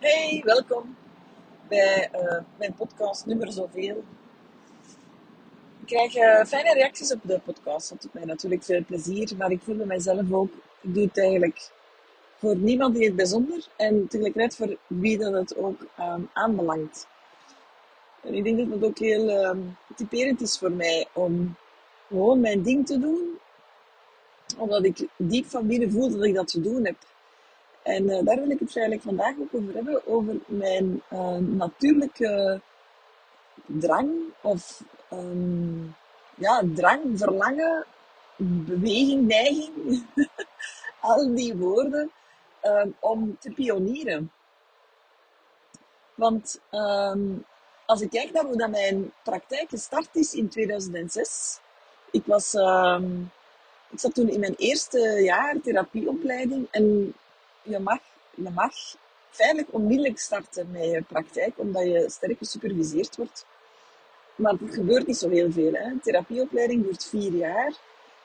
Hey, 0.00 0.42
welkom 0.44 0.96
bij 1.68 2.10
uh, 2.14 2.38
mijn 2.58 2.74
podcast 2.74 3.26
nummer 3.26 3.52
zoveel. 3.52 4.04
Ik 5.80 5.86
krijg 5.86 6.16
uh, 6.16 6.44
fijne 6.44 6.72
reacties 6.72 7.12
op 7.12 7.20
de 7.22 7.40
podcast. 7.44 7.88
Dat 7.88 8.02
doet 8.02 8.14
mij 8.14 8.24
natuurlijk 8.24 8.62
veel 8.62 8.84
plezier, 8.84 9.36
maar 9.36 9.50
ik 9.50 9.60
voel 9.62 9.76
bij 9.76 9.86
mijzelf 9.86 10.32
ook, 10.32 10.52
ik 10.80 10.94
doe 10.94 11.04
het 11.04 11.18
eigenlijk 11.18 11.70
voor 12.36 12.56
niemand 12.56 12.96
in 12.96 13.02
het 13.02 13.16
bijzonder 13.16 13.66
en 13.76 14.08
tegelijkertijd 14.08 14.56
voor 14.56 14.76
wie 14.86 15.18
dat 15.18 15.32
het 15.32 15.56
ook 15.56 15.80
um, 15.98 16.30
aanbelangt. 16.32 17.06
En 18.22 18.34
ik 18.34 18.44
denk 18.44 18.58
dat 18.58 18.68
het 18.68 18.84
ook 18.84 18.98
heel 18.98 19.44
um, 19.44 19.76
typerend 19.96 20.40
is 20.40 20.58
voor 20.58 20.72
mij 20.72 21.06
om 21.12 21.56
gewoon 22.08 22.40
mijn 22.40 22.62
ding 22.62 22.86
te 22.86 22.98
doen, 22.98 23.38
omdat 24.56 24.84
ik 24.84 25.06
diep 25.16 25.46
van 25.46 25.66
binnen 25.66 25.90
voel 25.90 26.10
dat 26.10 26.24
ik 26.24 26.34
dat 26.34 26.48
te 26.48 26.60
doen 26.60 26.84
heb. 26.84 26.96
En 27.90 28.02
uh, 28.02 28.24
daar 28.24 28.36
wil 28.36 28.50
ik 28.50 28.58
het 28.58 28.76
eigenlijk 28.76 29.02
vandaag 29.02 29.34
ook 29.40 29.54
over 29.54 29.74
hebben, 29.74 30.06
over 30.06 30.34
mijn 30.46 31.02
uh, 31.12 31.36
natuurlijke 31.36 32.60
drang 33.66 34.10
of 34.40 34.82
um, 35.12 35.96
ja, 36.36 36.62
drang, 36.74 37.18
verlangen, 37.18 37.84
beweging, 38.36 39.26
neiging, 39.26 40.04
al 41.00 41.34
die 41.34 41.56
woorden, 41.56 42.10
um, 42.62 42.94
om 43.00 43.36
te 43.40 43.50
pionieren. 43.50 44.32
Want 46.14 46.60
um, 46.72 47.44
als 47.86 48.00
ik 48.00 48.10
kijk 48.10 48.32
naar 48.32 48.44
hoe 48.44 48.56
dat 48.56 48.70
mijn 48.70 49.12
praktijk 49.22 49.68
gestart 49.68 50.08
is 50.12 50.34
in 50.34 50.48
2006, 50.48 51.60
ik 52.10 52.22
was, 52.26 52.54
ik 53.90 53.98
zat 53.98 54.14
toen 54.14 54.28
in 54.28 54.40
mijn 54.40 54.54
eerste 54.56 55.20
jaar 55.22 55.60
therapieopleiding 55.60 56.68
en 56.70 57.14
je 57.62 57.78
mag, 57.78 57.98
je 58.34 58.50
mag 58.50 58.74
feitelijk 59.30 59.68
onmiddellijk 59.70 60.18
starten 60.18 60.70
met 60.70 60.84
je 60.84 61.02
praktijk, 61.02 61.52
omdat 61.56 61.82
je 61.82 62.04
sterk 62.08 62.38
gesuperviseerd 62.38 63.16
wordt. 63.16 63.46
Maar 64.34 64.52
het 64.52 64.74
gebeurt 64.74 65.06
niet 65.06 65.16
zo 65.16 65.28
heel 65.28 65.52
veel. 65.52 65.72
Hè. 65.72 65.84
Een 65.84 66.00
therapieopleiding 66.00 66.82
duurt 66.82 67.04
vier 67.04 67.32
jaar. 67.32 67.72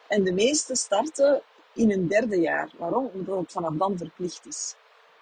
En 0.08 0.24
de 0.24 0.34
meeste 0.34 0.76
starten 0.76 1.42
in 1.74 1.92
een 1.92 2.08
derde 2.08 2.40
jaar. 2.40 2.70
Waarom? 2.78 3.10
Omdat 3.14 3.38
het 3.38 3.52
vanaf 3.52 3.74
dan 3.74 3.98
verplicht 3.98 4.46
is. 4.46 4.76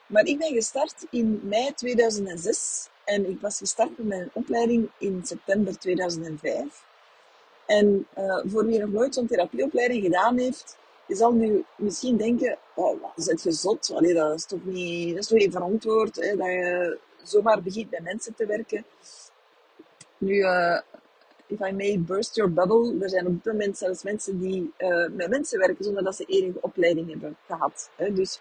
Maar 0.06 0.26
ik 0.26 0.38
ben 0.38 0.54
gestart 0.54 1.06
in 1.10 1.40
mei 1.44 1.74
2006 1.74 2.90
en 3.04 3.30
ik 3.30 3.42
was 3.42 3.58
gestart 3.58 3.98
met 3.98 4.08
mijn 4.08 4.30
opleiding 4.34 4.90
in 4.98 5.22
september 5.24 5.80
2005. 5.80 6.84
En 7.66 8.08
uh, 8.18 8.42
voor 8.46 8.66
wie 8.66 8.80
nog 8.80 8.90
nooit 8.90 9.14
zo'n 9.14 9.28
therapieopleiding 9.28 10.04
gedaan 10.04 10.38
heeft, 10.38 10.78
je 11.14 11.20
zal 11.20 11.32
nu 11.32 11.64
misschien 11.76 12.18
denken, 12.18 12.58
oh, 12.76 13.04
is 13.16 13.26
het 13.26 13.42
gezot? 13.42 13.92
Allee, 13.96 14.14
dat 14.14 14.34
is 14.34 14.46
toch 14.46 14.66
niet, 14.66 15.10
dat 15.10 15.24
is 15.24 15.28
toch 15.28 15.38
niet 15.38 15.52
verantwoord, 15.52 16.16
hè, 16.16 16.36
dat 16.36 16.48
je 16.48 16.98
zomaar 17.24 17.62
begint 17.62 17.92
met 17.92 18.04
mensen 18.04 18.36
te 18.36 18.46
werken. 18.46 18.86
Nu, 20.18 20.34
uh, 20.34 20.80
if 21.48 21.60
I 21.60 21.72
may 21.72 22.00
burst 22.00 22.36
your 22.36 22.54
bubble, 22.54 22.98
er 23.02 23.10
zijn 23.10 23.28
op 23.28 23.34
dit 23.44 23.54
moment 23.54 23.78
zelfs 23.78 24.04
mensen 24.04 24.40
die 24.40 24.72
uh, 24.78 25.10
met 25.12 25.30
mensen 25.30 25.60
werken 25.60 25.84
zonder 25.84 26.04
dat 26.04 26.16
ze 26.16 26.26
enige 26.26 26.62
opleiding 26.62 27.10
hebben 27.10 27.38
gehad. 27.46 27.90
Hè. 27.96 28.14
Dus 28.14 28.40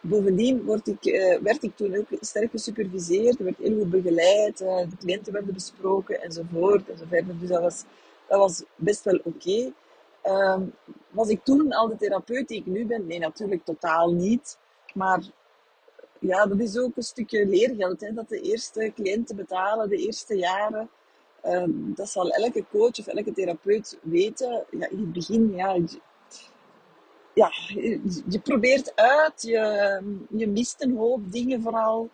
bovendien 0.00 0.80
ik, 0.84 1.04
uh, 1.06 1.38
werd 1.38 1.62
ik 1.62 1.76
toen 1.76 1.96
ook 1.96 2.06
sterk 2.20 2.50
gesuperviseerd, 2.50 3.38
er 3.38 3.44
werd 3.44 3.58
heel 3.58 3.78
goed 3.78 3.90
begeleid, 3.90 4.58
de 4.58 4.96
cliënten 4.98 5.32
werden 5.32 5.54
besproken 5.54 6.22
enzovoort 6.22 6.88
enzovoort. 6.88 7.40
Dus 7.40 7.48
dat 7.48 7.62
was, 7.62 7.84
dat 8.28 8.38
was 8.38 8.62
best 8.76 9.04
wel 9.04 9.20
oké. 9.24 9.72
Um, 10.28 10.74
was 11.10 11.28
ik 11.28 11.44
toen 11.44 11.72
al 11.72 11.88
de 11.88 11.96
therapeut 11.96 12.48
die 12.48 12.58
ik 12.58 12.66
nu 12.66 12.86
ben? 12.86 13.06
Nee, 13.06 13.18
natuurlijk 13.18 13.64
totaal 13.64 14.12
niet. 14.12 14.58
Maar 14.94 15.22
ja, 16.20 16.46
dat 16.46 16.60
is 16.60 16.78
ook 16.78 16.96
een 16.96 17.02
stukje 17.02 17.46
leergeld. 17.46 18.00
Hè, 18.00 18.12
dat 18.12 18.28
de 18.28 18.40
eerste 18.40 18.92
cliënten 18.94 19.36
betalen, 19.36 19.88
de 19.88 19.96
eerste 19.96 20.36
jaren. 20.36 20.90
Um, 21.44 21.92
dat 21.94 22.08
zal 22.08 22.30
elke 22.30 22.64
coach 22.70 22.98
of 22.98 23.06
elke 23.06 23.32
therapeut 23.32 23.98
weten. 24.02 24.64
Ja, 24.70 24.88
in 24.88 24.98
het 24.98 25.12
begin, 25.12 25.54
ja, 25.54 25.74
je, 25.74 26.00
ja, 27.34 27.50
je 28.28 28.40
probeert 28.42 28.96
uit, 28.96 29.42
je, 29.42 30.00
je 30.30 30.48
mist 30.48 30.82
een 30.82 30.96
hoop 30.96 31.32
dingen 31.32 31.62
vooral. 31.62 32.10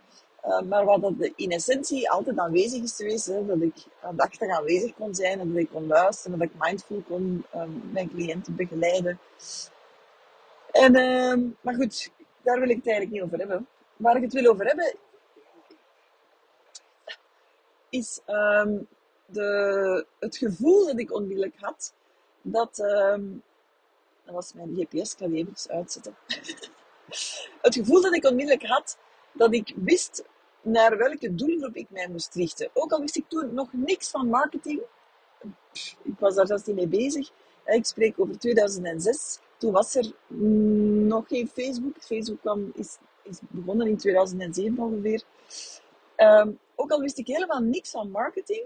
Uh, 0.46 0.60
maar 0.60 0.84
wat 0.84 1.00
dat 1.00 1.30
in 1.36 1.50
essentie 1.50 2.10
altijd 2.10 2.38
aanwezig 2.38 2.82
is 2.82 2.96
geweest, 2.96 3.26
dat 3.26 3.60
ik 3.60 3.74
aandachtig 4.00 4.50
aanwezig 4.50 4.94
kon 4.94 5.14
zijn 5.14 5.40
en 5.40 5.48
dat 5.52 5.62
ik 5.62 5.68
kon 5.70 5.86
luisteren, 5.86 6.38
dat 6.38 6.48
ik 6.48 6.54
mindful 6.58 7.02
kon 7.08 7.44
um, 7.54 7.90
mijn 7.92 8.10
cliënten 8.10 8.56
begeleiden. 8.56 9.18
En, 10.70 10.96
uh, 10.96 11.50
maar 11.60 11.74
goed, 11.74 12.10
daar 12.42 12.60
wil 12.60 12.68
ik 12.68 12.76
het 12.76 12.86
eigenlijk 12.86 13.10
niet 13.10 13.22
over 13.22 13.38
hebben. 13.38 13.66
Waar 13.96 14.16
ik 14.16 14.22
het 14.22 14.32
wil 14.32 14.50
over 14.50 14.66
hebben, 14.66 14.94
is 17.88 18.20
um, 18.26 18.88
de, 19.26 20.06
het 20.18 20.36
gevoel 20.36 20.86
dat 20.86 20.98
ik 20.98 21.12
onmiddellijk 21.12 21.56
had, 21.58 21.94
dat, 22.42 22.78
um, 22.78 23.42
dat 24.24 24.34
was 24.34 24.52
mijn 24.52 24.74
GPS, 24.74 25.16
die 25.16 25.34
even 25.34 25.74
uitzetten. 25.74 26.14
het 27.66 27.74
gevoel 27.74 28.02
dat 28.02 28.14
ik 28.14 28.24
onmiddellijk 28.24 28.66
had, 28.66 28.98
dat 29.32 29.54
ik 29.54 29.72
wist 29.76 30.24
naar 30.62 30.96
welke 30.96 31.34
doelgroep 31.34 31.76
ik 31.76 31.90
mij 31.90 32.08
moest 32.08 32.34
richten. 32.34 32.70
Ook 32.72 32.92
al 32.92 33.00
wist 33.00 33.16
ik 33.16 33.24
toen 33.28 33.54
nog 33.54 33.68
niks 33.72 34.10
van 34.10 34.28
marketing. 34.28 34.80
Ik 36.02 36.18
was 36.18 36.34
daar 36.34 36.46
zelfs 36.46 36.64
niet 36.64 36.76
mee 36.76 36.88
bezig. 36.88 37.30
Ik 37.64 37.86
spreek 37.86 38.20
over 38.20 38.38
2006. 38.38 39.38
Toen 39.56 39.72
was 39.72 39.94
er 39.94 40.12
nog 41.06 41.28
geen 41.28 41.48
Facebook. 41.48 41.96
Facebook 41.98 42.40
kwam, 42.40 42.72
is, 42.74 42.98
is 43.22 43.38
begonnen 43.48 43.86
in 43.86 43.96
2007 43.96 44.78
ongeveer. 44.78 45.22
Um, 46.16 46.58
ook 46.74 46.90
al 46.90 47.00
wist 47.00 47.18
ik 47.18 47.26
helemaal 47.26 47.60
niks 47.60 47.90
van 47.90 48.10
marketing, 48.10 48.64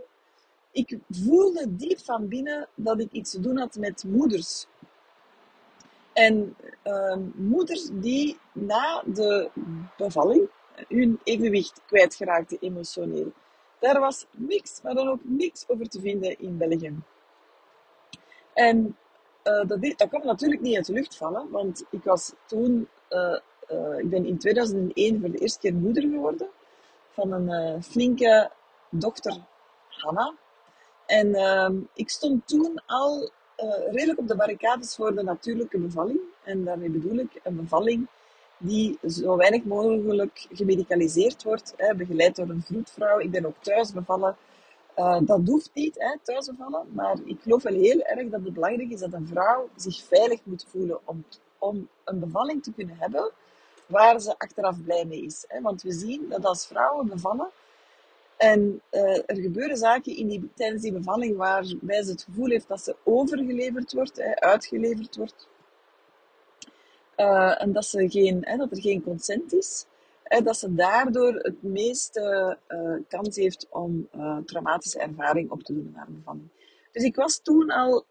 ik 0.70 0.98
voelde 1.10 1.76
diep 1.76 1.98
van 1.98 2.28
binnen 2.28 2.68
dat 2.74 3.00
ik 3.00 3.12
iets 3.12 3.30
te 3.30 3.40
doen 3.40 3.58
had 3.58 3.76
met 3.76 4.04
moeders. 4.04 4.66
En 6.12 6.56
um, 6.84 7.32
moeders 7.36 7.88
die 7.92 8.38
na 8.52 9.02
de 9.06 9.50
bevalling 9.96 10.48
hun 10.88 11.20
evenwicht 11.24 11.80
kwijtgeraakte 11.86 12.56
emotioneel. 12.60 13.32
Daar 13.78 14.00
was 14.00 14.26
niks, 14.30 14.82
maar 14.82 14.94
dan 14.94 15.08
ook 15.08 15.20
niks 15.22 15.64
over 15.68 15.88
te 15.88 16.00
vinden 16.00 16.38
in 16.38 16.56
België. 16.56 16.94
En 18.52 18.96
uh, 19.44 19.66
dat, 19.66 19.80
dat 19.96 20.08
kwam 20.08 20.24
natuurlijk 20.24 20.60
niet 20.60 20.76
uit 20.76 20.86
de 20.86 20.92
lucht 20.92 21.16
vallen, 21.16 21.50
want 21.50 21.84
ik 21.90 22.04
was 22.04 22.32
toen, 22.46 22.88
uh, 23.10 23.38
uh, 23.70 23.98
ik 23.98 24.10
ben 24.10 24.26
in 24.26 24.38
2001 24.38 25.20
voor 25.20 25.30
de 25.30 25.38
eerste 25.38 25.58
keer 25.58 25.74
moeder 25.74 26.02
geworden 26.02 26.48
van 27.10 27.32
een 27.32 27.82
flinke 27.82 28.50
dochter, 28.90 29.36
Hanna. 29.88 30.34
En 31.06 31.34
ehm, 31.34 31.76
ik 31.94 32.10
stond 32.10 32.48
toen 32.48 32.82
al 32.86 33.30
redelijk 33.90 34.18
op 34.18 34.28
de 34.28 34.36
barricades 34.36 34.94
voor 34.94 35.14
de 35.14 35.22
natuurlijke 35.22 35.78
bevalling. 35.78 36.20
En 36.42 36.64
daarmee 36.64 36.90
bedoel 36.90 37.18
ik 37.18 37.40
een 37.42 37.56
bevalling 37.56 38.08
die 38.58 38.98
zo 39.08 39.36
weinig 39.36 39.64
mogelijk 39.64 40.46
gemedicaliseerd 40.52 41.42
wordt, 41.42 41.74
hè, 41.76 41.94
begeleid 41.94 42.36
door 42.36 42.48
een 42.48 42.62
vroedvrouw. 42.62 43.18
Ik 43.18 43.30
ben 43.30 43.46
ook 43.46 43.56
thuis 43.60 43.92
bevallen. 43.92 44.36
Uh, 44.96 45.18
dat 45.22 45.40
hoeft 45.46 45.70
niet, 45.74 45.94
hè, 45.98 46.16
thuis 46.22 46.46
bevallen, 46.46 46.86
maar 46.92 47.16
ik 47.24 47.40
geloof 47.42 47.62
wel 47.62 47.74
heel 47.74 48.02
erg 48.02 48.28
dat 48.28 48.44
het 48.44 48.54
belangrijk 48.54 48.90
is 48.90 49.00
dat 49.00 49.12
een 49.12 49.26
vrouw 49.26 49.68
zich 49.76 50.04
veilig 50.04 50.40
moet 50.44 50.66
voelen 50.68 50.98
om, 51.04 51.24
om 51.58 51.88
een 52.04 52.20
bevalling 52.20 52.62
te 52.62 52.72
kunnen 52.72 52.96
hebben 52.98 53.30
waar 53.86 54.20
ze 54.20 54.38
achteraf 54.38 54.82
blij 54.84 55.04
mee 55.04 55.22
is. 55.22 55.44
Hè. 55.48 55.60
Want 55.60 55.82
we 55.82 55.92
zien 55.92 56.28
dat 56.28 56.44
als 56.44 56.66
vrouwen 56.66 57.06
bevallen 57.06 57.50
en 58.36 58.80
uh, 58.90 59.16
er 59.26 59.36
gebeuren 59.36 59.76
zaken 59.76 60.16
in 60.16 60.28
die, 60.28 60.50
tijdens 60.54 60.82
die 60.82 60.92
bevalling 60.92 61.36
waarbij 61.36 62.02
ze 62.02 62.10
het 62.10 62.22
gevoel 62.22 62.48
heeft 62.48 62.68
dat 62.68 62.80
ze 62.80 62.96
overgeleverd 63.04 63.92
wordt, 63.92 64.16
hè, 64.16 64.40
uitgeleverd 64.40 65.16
wordt, 65.16 65.48
uh, 67.16 67.62
en 67.62 67.72
dat, 67.72 67.84
ze 67.84 68.10
geen, 68.10 68.38
hè, 68.40 68.56
dat 68.56 68.70
er 68.70 68.80
geen 68.80 69.02
consent 69.02 69.52
is. 69.52 69.86
Hè, 70.22 70.40
dat 70.40 70.56
ze 70.56 70.74
daardoor 70.74 71.34
het 71.34 71.62
meeste 71.62 72.56
uh, 72.68 72.96
kans 73.08 73.36
heeft 73.36 73.66
om 73.70 74.08
uh, 74.16 74.38
traumatische 74.38 74.98
ervaring 74.98 75.50
op 75.50 75.62
te 75.62 75.72
doen 75.72 75.92
naar 75.94 76.06
bevalling. 76.08 76.48
Dus 76.92 77.02
ik 77.02 77.16
was 77.16 77.38
toen 77.38 77.70
al 77.70 78.04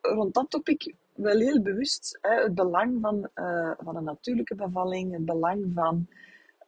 rond 0.00 0.34
dat 0.34 0.50
topic 0.50 0.94
wel 1.14 1.38
heel 1.38 1.62
bewust. 1.62 2.18
Hè, 2.20 2.42
het 2.42 2.54
belang 2.54 2.98
van, 3.00 3.28
van 3.78 3.96
een 3.96 4.04
natuurlijke 4.04 4.54
bevalling, 4.54 5.12
het 5.12 5.24
belang 5.24 5.70
van 5.74 6.06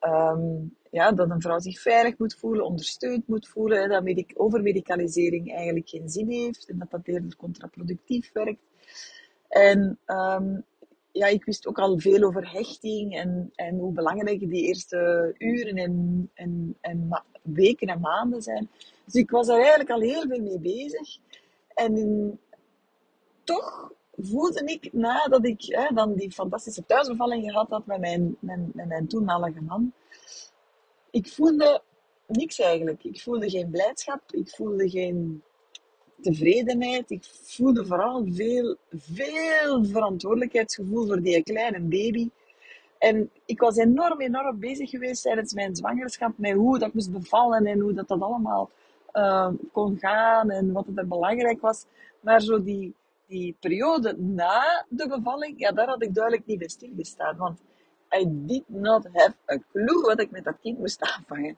um, 0.00 0.76
ja, 0.90 1.12
dat 1.12 1.30
een 1.30 1.40
vrouw 1.40 1.58
zich 1.58 1.80
veilig 1.80 2.18
moet 2.18 2.34
voelen, 2.34 2.64
ondersteund 2.64 3.28
moet 3.28 3.48
voelen, 3.48 3.88
dat 3.88 4.02
medic 4.02 4.32
overmedicalisering 4.34 5.54
eigenlijk 5.54 5.88
geen 5.88 6.08
zin 6.08 6.30
heeft 6.30 6.68
en 6.68 6.78
dat 6.78 6.90
dat 6.90 7.00
eerder 7.04 7.36
contraproductief 7.36 8.32
werkt. 8.32 8.60
En 9.48 9.98
um, 10.06 10.64
ja, 11.16 11.26
ik 11.26 11.44
wist 11.44 11.66
ook 11.66 11.78
al 11.78 11.98
veel 11.98 12.22
over 12.22 12.52
hechting 12.52 13.16
en, 13.16 13.52
en 13.54 13.78
hoe 13.78 13.92
belangrijk 13.92 14.40
die 14.40 14.66
eerste 14.66 15.34
uren 15.38 15.76
en, 15.76 16.30
en, 16.34 16.76
en 16.80 17.22
weken 17.42 17.88
en 17.88 18.00
maanden 18.00 18.42
zijn. 18.42 18.70
Dus 19.04 19.14
ik 19.14 19.30
was 19.30 19.48
er 19.48 19.58
eigenlijk 19.58 19.90
al 19.90 20.00
heel 20.00 20.26
veel 20.28 20.42
mee 20.42 20.58
bezig. 20.58 21.18
En 21.74 22.40
toch 23.44 23.92
voelde 24.16 24.64
ik, 24.64 24.92
nadat 24.92 25.44
ik 25.44 25.62
hè, 25.64 25.94
dan 25.94 26.14
die 26.14 26.32
fantastische 26.32 26.86
thuisbevalling 26.86 27.50
gehad 27.50 27.70
had 27.70 27.86
met 27.86 28.00
mijn, 28.00 28.36
met, 28.40 28.74
met 28.74 28.86
mijn 28.86 29.08
toenmalige 29.08 29.60
man, 29.60 29.92
ik 31.10 31.28
voelde 31.28 31.82
niks 32.26 32.58
eigenlijk. 32.58 33.04
Ik 33.04 33.20
voelde 33.20 33.50
geen 33.50 33.70
blijdschap, 33.70 34.32
ik 34.32 34.48
voelde 34.48 34.90
geen 34.90 35.42
tevredenheid. 36.20 37.10
Ik 37.10 37.24
voelde 37.42 37.86
vooral 37.86 38.24
veel, 38.28 38.76
veel 38.90 39.84
verantwoordelijkheidsgevoel 39.84 41.06
voor 41.06 41.20
die 41.20 41.42
kleine 41.42 41.80
baby. 41.80 42.28
En 42.98 43.30
ik 43.44 43.60
was 43.60 43.76
enorm, 43.76 44.20
enorm 44.20 44.58
bezig 44.58 44.90
geweest 44.90 45.22
tijdens 45.22 45.54
mijn 45.54 45.76
zwangerschap 45.76 46.32
met 46.36 46.52
hoe 46.52 46.78
dat 46.78 46.94
moest 46.94 47.12
bevallen 47.12 47.66
en 47.66 47.80
hoe 47.80 47.92
dat, 47.92 48.08
dat 48.08 48.20
allemaal 48.20 48.70
uh, 49.12 49.48
kon 49.72 49.98
gaan 49.98 50.50
en 50.50 50.72
wat 50.72 50.86
er 50.94 51.06
belangrijk 51.06 51.60
was. 51.60 51.84
Maar 52.20 52.40
zo 52.40 52.62
die, 52.62 52.94
die 53.26 53.56
periode 53.60 54.16
na 54.18 54.86
de 54.88 55.08
bevalling, 55.08 55.58
ja, 55.58 55.72
daar 55.72 55.88
had 55.88 56.02
ik 56.02 56.14
duidelijk 56.14 56.46
niet 56.46 56.58
bij 56.58 56.68
stilgestaan. 56.68 57.36
Want 57.36 57.60
I 58.20 58.24
did 58.28 58.62
not 58.66 59.08
have 59.12 59.34
a 59.50 59.58
clue 59.72 60.00
wat 60.00 60.20
ik 60.20 60.30
met 60.30 60.44
dat 60.44 60.56
kind 60.60 60.78
moest 60.78 61.00
aanvangen. 61.00 61.56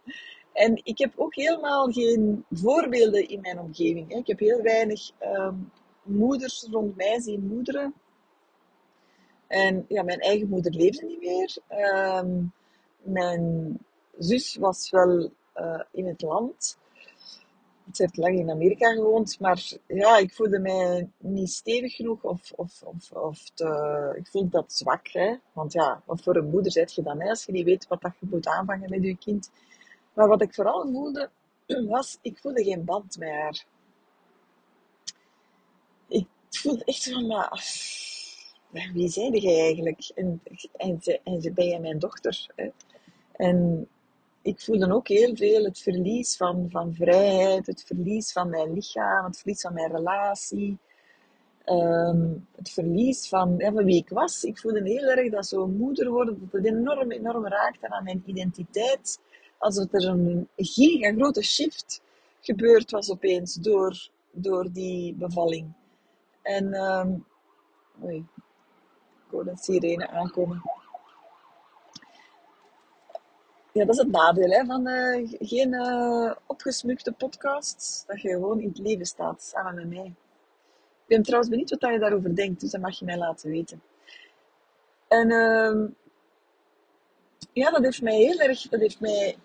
En 0.58 0.80
ik 0.82 0.98
heb 0.98 1.12
ook 1.16 1.34
helemaal 1.34 1.90
geen 1.92 2.44
voorbeelden 2.50 3.28
in 3.28 3.40
mijn 3.40 3.58
omgeving. 3.58 4.14
Ik 4.14 4.26
heb 4.26 4.38
heel 4.38 4.62
weinig 4.62 5.10
um, 5.22 5.70
moeders 6.02 6.66
rond 6.70 6.96
mij 6.96 7.20
zien 7.20 7.46
moederen. 7.46 7.94
En 9.46 9.84
ja, 9.88 10.02
mijn 10.02 10.20
eigen 10.20 10.48
moeder 10.48 10.72
leefde 10.72 11.06
niet 11.06 11.20
meer. 11.20 11.56
Um, 12.18 12.52
mijn 13.02 13.76
zus 14.18 14.56
was 14.56 14.90
wel 14.90 15.30
uh, 15.56 15.82
in 15.92 16.06
het 16.06 16.22
land. 16.22 16.78
Ze 17.92 18.02
heeft 18.02 18.16
lang 18.16 18.38
in 18.38 18.50
Amerika 18.50 18.92
gewoond, 18.92 19.40
maar 19.40 19.72
ja, 19.86 20.16
ik 20.16 20.34
voelde 20.34 20.58
mij 20.58 21.08
niet 21.18 21.50
stevig 21.50 21.94
genoeg 21.94 22.22
of, 22.22 22.52
of, 22.56 22.82
of, 22.82 23.12
of 23.12 23.44
ik 24.16 24.26
voelde 24.26 24.48
dat 24.48 24.72
zwak. 24.72 25.08
Hè? 25.08 25.34
Want 25.52 25.72
ja, 25.72 26.02
wat 26.04 26.22
voor 26.22 26.36
een 26.36 26.50
moeder 26.50 26.72
zet 26.72 26.94
je 26.94 27.02
dan 27.02 27.22
als 27.22 27.44
je 27.44 27.52
niet 27.52 27.64
weet 27.64 27.86
wat 27.86 28.00
dat 28.00 28.12
je 28.20 28.26
moet 28.30 28.46
aanvangen 28.46 28.90
met 28.90 29.02
je 29.02 29.16
kind? 29.16 29.50
Maar 30.18 30.28
wat 30.28 30.42
ik 30.42 30.54
vooral 30.54 30.88
voelde, 30.92 31.30
was, 31.88 32.18
ik 32.22 32.38
voelde 32.38 32.64
geen 32.64 32.84
band 32.84 33.18
met 33.18 33.28
haar. 33.28 33.64
Ik 36.08 36.26
voelde 36.50 36.84
echt 36.84 37.10
van, 37.12 37.26
maar, 37.26 38.90
wie 38.92 39.08
zei 39.08 39.38
jij 39.38 39.60
eigenlijk? 39.60 40.10
En, 40.14 40.42
en, 40.76 40.98
ze, 41.02 41.20
en 41.24 41.42
ze 41.42 41.52
ben 41.52 41.66
je 41.66 41.78
mijn 41.78 41.98
dochter. 41.98 42.50
Hè? 42.56 42.68
En 43.32 43.88
ik 44.42 44.60
voelde 44.60 44.92
ook 44.92 45.08
heel 45.08 45.36
veel 45.36 45.64
het 45.64 45.78
verlies 45.78 46.36
van, 46.36 46.66
van 46.70 46.94
vrijheid, 46.94 47.66
het 47.66 47.84
verlies 47.86 48.32
van 48.32 48.48
mijn 48.48 48.72
lichaam, 48.72 49.24
het 49.24 49.38
verlies 49.38 49.60
van 49.60 49.72
mijn 49.72 49.92
relatie. 49.92 50.78
Ehm, 51.64 52.28
het 52.56 52.70
verlies 52.70 53.28
van, 53.28 53.54
ja, 53.58 53.72
van 53.72 53.84
wie 53.84 53.96
ik 53.96 54.08
was. 54.08 54.44
Ik 54.44 54.58
voelde 54.58 54.82
heel 54.82 55.08
erg 55.08 55.30
dat 55.30 55.46
zo'n 55.46 55.76
moeder 55.76 56.10
worden, 56.10 56.38
dat 56.40 56.52
het 56.52 56.72
enorm, 56.72 57.10
enorm 57.10 57.46
raakte 57.46 57.88
aan 57.88 58.04
mijn 58.04 58.22
identiteit. 58.26 59.18
Alsof 59.58 59.92
er 59.92 60.04
een 60.04 60.48
giga 60.56 61.12
grote 61.12 61.42
shift 61.42 62.00
gebeurd 62.40 62.90
was 62.90 63.10
opeens 63.10 63.54
door, 63.54 64.08
door 64.30 64.72
die 64.72 65.14
bevalling. 65.14 65.72
En, 66.42 66.74
um, 66.74 67.26
oei, 68.04 68.16
ik 68.16 69.30
hoor 69.30 69.46
een 69.46 69.56
sirene 69.56 70.08
aankomen 70.08 70.62
ja, 73.78 73.84
dat 73.84 73.94
is 73.94 74.00
het 74.00 74.10
nadeel 74.10 74.50
hè, 74.50 74.64
van 74.64 74.88
uh, 74.88 75.28
geen 75.40 75.72
uh, 75.72 76.32
opgesmukte 76.46 77.12
podcasts. 77.12 78.04
Dat 78.06 78.20
je 78.20 78.28
gewoon 78.28 78.60
in 78.60 78.68
het 78.68 78.78
leven 78.78 79.06
staat, 79.06 79.42
samen 79.42 79.74
met 79.74 79.88
mij. 79.88 80.06
Ik 80.06 81.14
ben 81.14 81.22
trouwens 81.22 81.50
benieuwd 81.50 81.70
wat 81.70 81.92
je 81.92 81.98
daarover 81.98 82.34
denkt, 82.34 82.60
dus 82.60 82.70
dat 82.70 82.80
mag 82.80 82.98
je 82.98 83.04
mij 83.04 83.18
laten 83.18 83.50
weten. 83.50 83.82
En 85.08 85.30
uh, 85.30 85.88
ja, 87.52 87.70
dat 87.70 87.82
heeft 87.82 88.02
mij 88.02 88.16
heel 88.16 88.38
erg, 88.38 88.68
dat 88.68 88.80
heeft 88.80 89.00
mij 89.00 89.36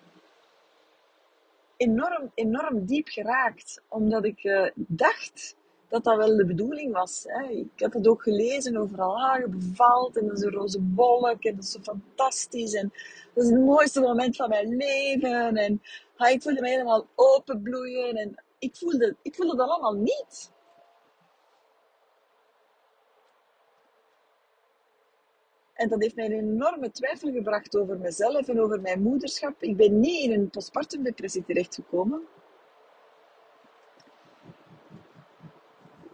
enorm, 1.84 2.30
enorm 2.34 2.86
diep 2.86 3.08
geraakt. 3.08 3.82
Omdat 3.88 4.24
ik 4.24 4.44
uh, 4.44 4.70
dacht 4.74 5.56
dat 5.88 6.04
dat 6.04 6.16
wel 6.16 6.36
de 6.36 6.46
bedoeling 6.46 6.92
was. 6.92 7.24
Hè. 7.26 7.48
Ik 7.48 7.68
had 7.76 7.92
het 7.92 8.08
ook 8.08 8.22
gelezen 8.22 8.76
overal. 8.76 9.16
Ah, 9.16 9.44
bevalt 9.48 10.16
en 10.16 10.26
dat 10.26 10.36
is 10.38 10.42
een 10.42 10.50
roze 10.50 10.80
wolk 10.94 11.44
en 11.44 11.54
dat 11.54 11.64
is 11.64 11.70
zo 11.70 11.80
fantastisch. 11.82 12.74
En 12.74 12.92
dat 13.34 13.44
is 13.44 13.50
het 13.50 13.60
mooiste 13.60 14.00
moment 14.00 14.36
van 14.36 14.48
mijn 14.48 14.76
leven. 14.76 15.56
En 15.56 15.82
ah, 16.16 16.30
ik 16.30 16.42
voelde 16.42 16.60
me 16.60 16.68
helemaal 16.68 17.06
openbloeien. 17.14 18.14
En 18.14 18.34
ik 18.58 18.76
voelde, 18.76 19.16
ik 19.22 19.34
voelde 19.34 19.56
dat 19.56 19.68
allemaal 19.68 19.94
niet. 19.94 20.52
En 25.84 25.90
dat 25.90 26.02
heeft 26.02 26.16
mij 26.16 26.24
een 26.24 26.32
enorme 26.32 26.90
twijfel 26.90 27.32
gebracht 27.32 27.76
over 27.76 27.98
mezelf 27.98 28.48
en 28.48 28.60
over 28.60 28.80
mijn 28.80 29.02
moederschap. 29.02 29.62
Ik 29.62 29.76
ben 29.76 30.00
niet 30.00 30.22
in 30.24 30.32
een 30.32 30.50
postpartum 30.50 31.02
depressie 31.02 31.44
terechtgekomen. 31.44 32.22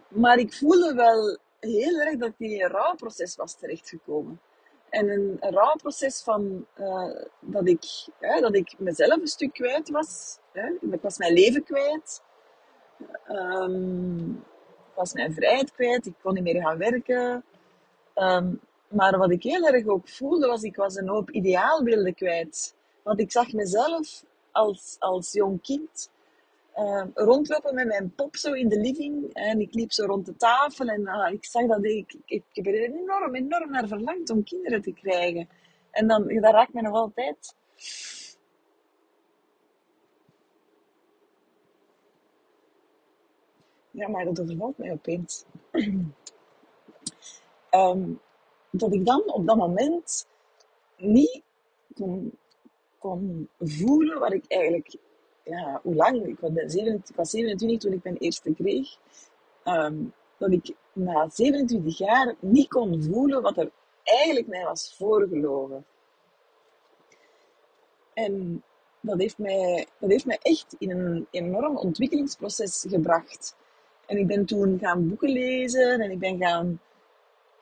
Maar 0.07 0.37
ik 0.37 0.53
voelde 0.53 0.93
wel 0.93 1.37
heel 1.59 1.99
erg 1.99 2.17
dat 2.17 2.29
ik 2.29 2.35
in 2.37 2.61
een 2.61 2.69
rouwproces 2.69 3.35
was 3.35 3.55
terechtgekomen. 3.55 4.41
En 4.89 5.09
een, 5.09 5.37
rouwproces 5.39 6.23
van 6.23 6.65
uh, 6.77 7.21
dat, 7.39 7.67
ik, 7.67 8.07
dat 8.19 8.55
ik 8.55 8.79
mezelf 8.79 9.21
een 9.21 9.27
stuk 9.27 9.53
kwijt 9.53 9.89
was. 9.89 10.37
Hè. 10.51 10.69
Ik 10.91 11.01
was 11.01 11.17
mijn 11.17 11.33
leven 11.33 11.63
kwijt. 11.63 12.21
Um, 13.29 14.29
ik 14.67 14.95
was 14.95 15.13
mijn 15.13 15.33
vrijheid 15.33 15.71
kwijt. 15.71 16.05
Ik 16.05 16.15
kon 16.21 16.33
niet 16.33 16.43
meer 16.43 16.61
gaan 16.61 16.77
werken. 16.77 17.43
Um, 18.15 18.61
maar 18.91 19.17
wat 19.17 19.31
ik 19.31 19.43
heel 19.43 19.67
erg 19.67 19.87
ook 19.87 20.09
voelde, 20.09 20.47
was 20.47 20.63
ik 20.63 20.75
was 20.75 20.95
een 20.95 21.09
hoop 21.09 21.31
ideaalbeelden 21.31 22.13
kwijt. 22.13 22.75
Want 23.03 23.19
ik 23.19 23.31
zag 23.31 23.51
mezelf 23.51 24.23
als, 24.51 24.95
als 24.99 25.31
jong 25.31 25.61
kind 25.61 26.09
uh, 26.77 27.05
rondlopen 27.13 27.75
met 27.75 27.87
mijn 27.87 28.13
pop 28.15 28.35
zo 28.35 28.53
in 28.53 28.69
de 28.69 28.79
living. 28.79 29.33
En 29.33 29.59
ik 29.59 29.73
liep 29.73 29.91
zo 29.91 30.05
rond 30.05 30.25
de 30.25 30.35
tafel 30.35 30.87
en 30.87 31.01
uh, 31.01 31.27
ik 31.31 31.45
zag 31.45 31.67
dat 31.67 31.85
ik, 31.85 32.15
ik, 32.25 32.43
ik 32.53 32.65
heb 32.65 32.65
er 32.65 32.73
enorm, 32.73 33.35
enorm 33.35 33.71
naar 33.71 33.87
verlangd 33.87 34.29
om 34.29 34.43
kinderen 34.43 34.81
te 34.81 34.93
krijgen. 34.93 35.49
En 35.91 36.07
dan, 36.07 36.27
dat 36.27 36.53
raakt 36.53 36.73
me 36.73 36.81
nog 36.81 36.95
altijd. 36.95 37.55
Ja, 43.91 44.07
maar 44.07 44.25
dat 44.25 44.41
overvalt 44.41 44.77
mij 44.77 44.91
opeens. 44.91 45.45
um, 47.71 48.19
dat 48.71 48.93
ik 48.93 49.05
dan 49.05 49.21
op 49.33 49.47
dat 49.47 49.57
moment 49.57 50.27
niet 50.97 51.41
kon, 51.95 52.31
kon 52.99 53.49
voelen 53.59 54.19
wat 54.19 54.33
ik 54.33 54.45
eigenlijk 54.47 54.95
ja, 55.43 55.79
hoe 55.83 55.95
lang? 55.95 56.25
Ik 56.25 56.39
was, 56.39 56.51
27, 56.53 57.09
ik 57.09 57.15
was 57.15 57.29
27 57.29 57.79
toen 57.79 57.93
ik 57.93 58.03
mijn 58.03 58.17
eerste 58.17 58.53
kreeg. 58.53 58.97
Um, 59.65 60.13
dat 60.37 60.51
ik 60.51 60.75
na 60.93 61.29
27 61.29 61.97
jaar 61.97 62.35
niet 62.39 62.67
kon 62.67 63.03
voelen 63.03 63.41
wat 63.41 63.57
er 63.57 63.71
eigenlijk 64.03 64.47
mij 64.47 64.63
was 64.63 64.95
voorgelogen. 64.97 65.85
En 68.13 68.63
dat 68.99 69.19
heeft 69.19 69.37
mij, 69.37 69.87
dat 69.99 70.09
heeft 70.09 70.25
mij 70.25 70.39
echt 70.41 70.75
in 70.77 70.91
een 70.91 71.27
enorm 71.31 71.77
ontwikkelingsproces 71.77 72.85
gebracht. 72.89 73.55
En 74.05 74.17
ik 74.17 74.27
ben 74.27 74.45
toen 74.45 74.79
gaan 74.79 75.07
boeken 75.07 75.29
lezen 75.29 75.99
en 75.99 76.11
ik 76.11 76.19
ben 76.19 76.37
gaan, 76.37 76.79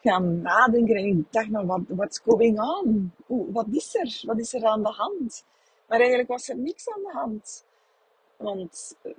gaan 0.02 0.42
nadenken. 0.42 0.96
En 0.96 1.06
ik 1.06 1.32
dacht, 1.32 1.66
wat 1.66 1.82
what's 1.88 2.20
going 2.20 2.60
on? 2.60 3.12
Oeh, 3.30 3.54
wat 3.54 3.66
is 3.72 3.96
er? 3.96 4.22
Wat 4.26 4.40
is 4.40 4.54
er 4.54 4.66
aan 4.66 4.84
de 4.84 4.90
hand? 4.90 5.44
Maar 5.88 6.00
eigenlijk 6.00 6.30
was 6.30 6.50
er 6.50 6.58
niks 6.58 6.90
aan 6.90 7.02
de 7.02 7.12
hand. 7.12 7.66
Want 8.38 8.96
eh, 9.02 9.14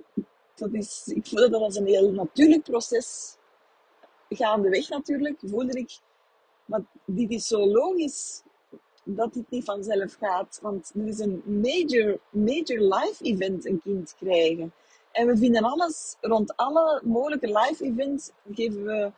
dat 0.55 0.73
is, 0.73 1.11
ik 1.15 1.27
voelde 1.27 1.49
dat 1.49 1.61
als 1.61 1.75
een 1.75 1.85
heel 1.85 2.11
natuurlijk 2.11 2.63
proces. 2.63 3.37
Gaandeweg 4.29 4.89
natuurlijk 4.89 5.39
voelde 5.45 5.79
ik, 5.79 5.99
maar 6.65 6.81
dit 7.05 7.31
is 7.31 7.47
zo 7.47 7.67
logisch 7.67 8.43
dat 9.03 9.33
dit 9.33 9.49
niet 9.49 9.63
vanzelf 9.63 10.13
gaat. 10.19 10.59
Want 10.61 10.91
er 10.95 11.07
is 11.07 11.19
een 11.19 11.41
major, 11.45 12.19
major 12.29 12.79
life 12.79 13.23
event 13.23 13.65
een 13.65 13.81
kind 13.83 14.15
krijgen. 14.17 14.73
En 15.11 15.27
we 15.27 15.37
vinden 15.37 15.63
alles, 15.63 16.15
rond 16.21 16.55
alle 16.55 17.01
mogelijke 17.03 17.47
live 17.47 17.83
events, 17.83 18.31
geven 18.51 18.83
we 18.83 19.11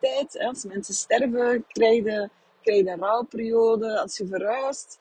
tijd. 0.00 0.38
Als 0.38 0.64
mensen 0.64 0.94
sterven, 0.94 1.66
krijg 1.66 2.04
je, 2.04 2.28
krijg 2.62 2.86
een 2.86 2.98
rouwperiode. 2.98 4.00
Als 4.00 4.16
je 4.16 4.26
verhuist, 4.26 4.98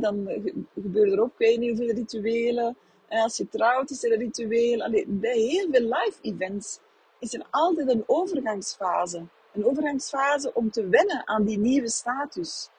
dan 0.00 0.28
gebeuren 0.74 1.12
er 1.12 1.20
ook, 1.20 1.32
ik 1.32 1.38
weet 1.38 1.58
niet 1.58 1.78
hoeveel 1.78 1.94
rituelen. 1.94 2.76
En 3.08 3.22
als 3.22 3.36
je 3.36 3.48
trouwt, 3.48 3.90
is 3.90 4.04
er 4.04 4.12
een 4.12 4.18
ritueel. 4.18 4.82
Allee, 4.82 5.06
bij 5.08 5.38
heel 5.38 5.68
veel 5.70 5.80
live 5.80 6.18
events 6.22 6.78
is 7.18 7.34
er 7.34 7.46
altijd 7.50 7.88
een 7.88 8.04
overgangsfase. 8.06 9.26
Een 9.52 9.66
overgangsfase 9.66 10.54
om 10.54 10.70
te 10.70 10.88
wennen 10.88 11.28
aan 11.28 11.44
die 11.44 11.58
nieuwe 11.58 11.88
status. 11.88 12.70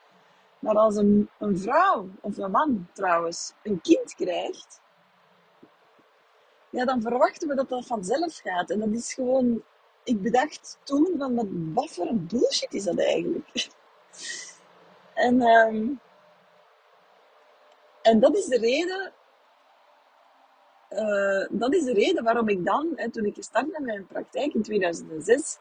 Maar 0.60 0.75
als 0.75 0.96
een, 0.96 1.29
een 1.39 1.58
vrouw, 1.58 2.10
of 2.22 2.38
een 2.38 2.51
man 2.51 2.88
trouwens, 2.94 3.53
een 3.63 3.82
kind 3.82 4.15
krijgt, 4.15 4.82
ja, 6.70 6.86
dan 6.86 7.01
verwachten 7.01 7.48
we 7.48 7.56
dat 7.56 7.70
dat 7.70 7.86
vanzelf 7.86 8.36
gaat. 8.36 8.70
En 8.70 8.79
dat 8.79 8.89
is 8.89 9.13
gewoon, 9.13 9.63
ik 10.08 10.22
bedacht 10.22 10.78
toen 10.84 11.16
van, 11.18 11.74
wat 11.74 11.90
voor 11.90 12.08
een 12.08 12.28
bullshit 12.28 12.74
is 12.74 12.84
dat 12.84 13.00
eigenlijk? 13.00 13.50
en 15.14 15.42
um, 15.42 16.00
En 18.02 18.20
dat 18.20 18.36
is 18.36 18.46
de 18.46 18.58
reden 18.58 19.14
uh, 20.90 21.60
dat 21.60 21.74
is 21.74 21.84
de 21.84 21.94
reden 21.94 22.24
waarom 22.24 22.50
ik 22.50 22.66
dan, 22.66 22.92
hè, 22.96 23.12
toen 23.12 23.26
ik 23.26 23.36
gestart 23.36 23.72
met 23.72 23.82
mijn 23.82 24.08
praktijk 24.08 24.54
in 24.54 24.62
2006, 24.62 25.58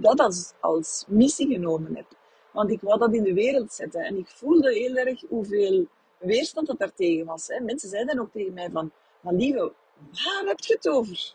dat 0.00 0.20
als, 0.20 0.52
als 0.60 1.04
missie 1.08 1.52
genomen 1.52 1.96
heb. 1.96 2.06
Want 2.52 2.70
ik 2.70 2.80
wou 2.80 2.98
dat 2.98 3.14
in 3.14 3.22
de 3.22 3.32
wereld 3.32 3.72
zetten. 3.72 4.00
En 4.00 4.16
ik 4.16 4.28
voelde 4.28 4.72
heel 4.72 4.96
erg 4.96 5.20
hoeveel 5.28 5.86
weerstand 6.18 6.66
dat 6.66 6.78
daartegen 6.78 7.26
was. 7.26 7.46
Hè. 7.46 7.60
Mensen 7.60 7.88
zeiden 7.88 8.20
ook 8.20 8.32
tegen 8.32 8.52
mij 8.52 8.70
van, 8.70 8.92
maar 9.20 9.34
lieve, 9.34 9.72
waar 10.10 10.44
heb 10.46 10.60
je 10.60 10.74
het 10.74 10.88
over? 10.88 11.34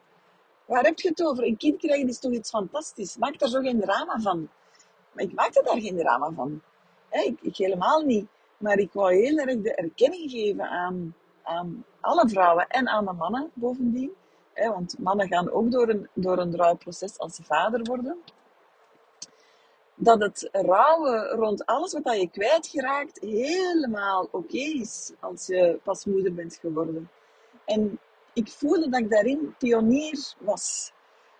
Waar 0.69 0.83
heb 0.83 0.99
je 0.99 1.09
het 1.09 1.23
over? 1.23 1.43
Een 1.43 1.57
kind 1.57 1.77
krijgen 1.77 2.07
is 2.07 2.19
toch 2.19 2.31
iets 2.31 2.49
fantastisch? 2.49 3.17
Maak 3.17 3.39
daar 3.39 3.49
zo 3.49 3.61
geen 3.61 3.79
drama 3.79 4.19
van. 4.19 4.49
Maar 5.11 5.23
ik 5.23 5.33
maakte 5.33 5.63
daar 5.63 5.81
geen 5.81 5.97
drama 5.97 6.31
van. 6.31 6.61
Ik, 7.41 7.57
helemaal 7.57 8.01
niet. 8.01 8.27
Maar 8.57 8.77
ik 8.77 8.93
wou 8.93 9.15
heel 9.15 9.37
erg 9.37 9.61
de 9.61 9.75
erkenning 9.75 10.31
geven 10.31 10.69
aan 10.69 11.15
aan 11.43 11.85
alle 11.99 12.29
vrouwen 12.29 12.67
en 12.67 12.87
aan 12.87 13.05
de 13.05 13.11
mannen 13.11 13.51
bovendien. 13.53 14.11
Want 14.55 14.99
mannen 14.99 15.27
gaan 15.27 15.51
ook 15.51 15.71
door 15.71 15.89
een, 15.89 16.07
door 16.13 16.37
een 16.37 16.55
rouwproces 16.55 17.17
als 17.17 17.35
ze 17.35 17.43
vader 17.43 17.83
worden. 17.83 18.17
Dat 19.95 20.21
het 20.21 20.49
rouwen 20.51 21.29
rond 21.29 21.65
alles 21.65 21.93
wat 21.93 22.19
je 22.19 22.29
kwijtgeraakt 22.29 23.19
helemaal 23.19 24.27
oké 24.31 24.57
is 24.57 25.11
als 25.19 25.47
je 25.47 25.79
pas 25.83 26.05
moeder 26.05 26.33
bent 26.33 26.57
geworden. 26.61 27.09
En 27.65 27.99
ik 28.33 28.47
voelde 28.47 28.89
dat 28.89 28.99
ik 28.99 29.09
daarin 29.09 29.55
pionier 29.57 30.33
was. 30.39 30.91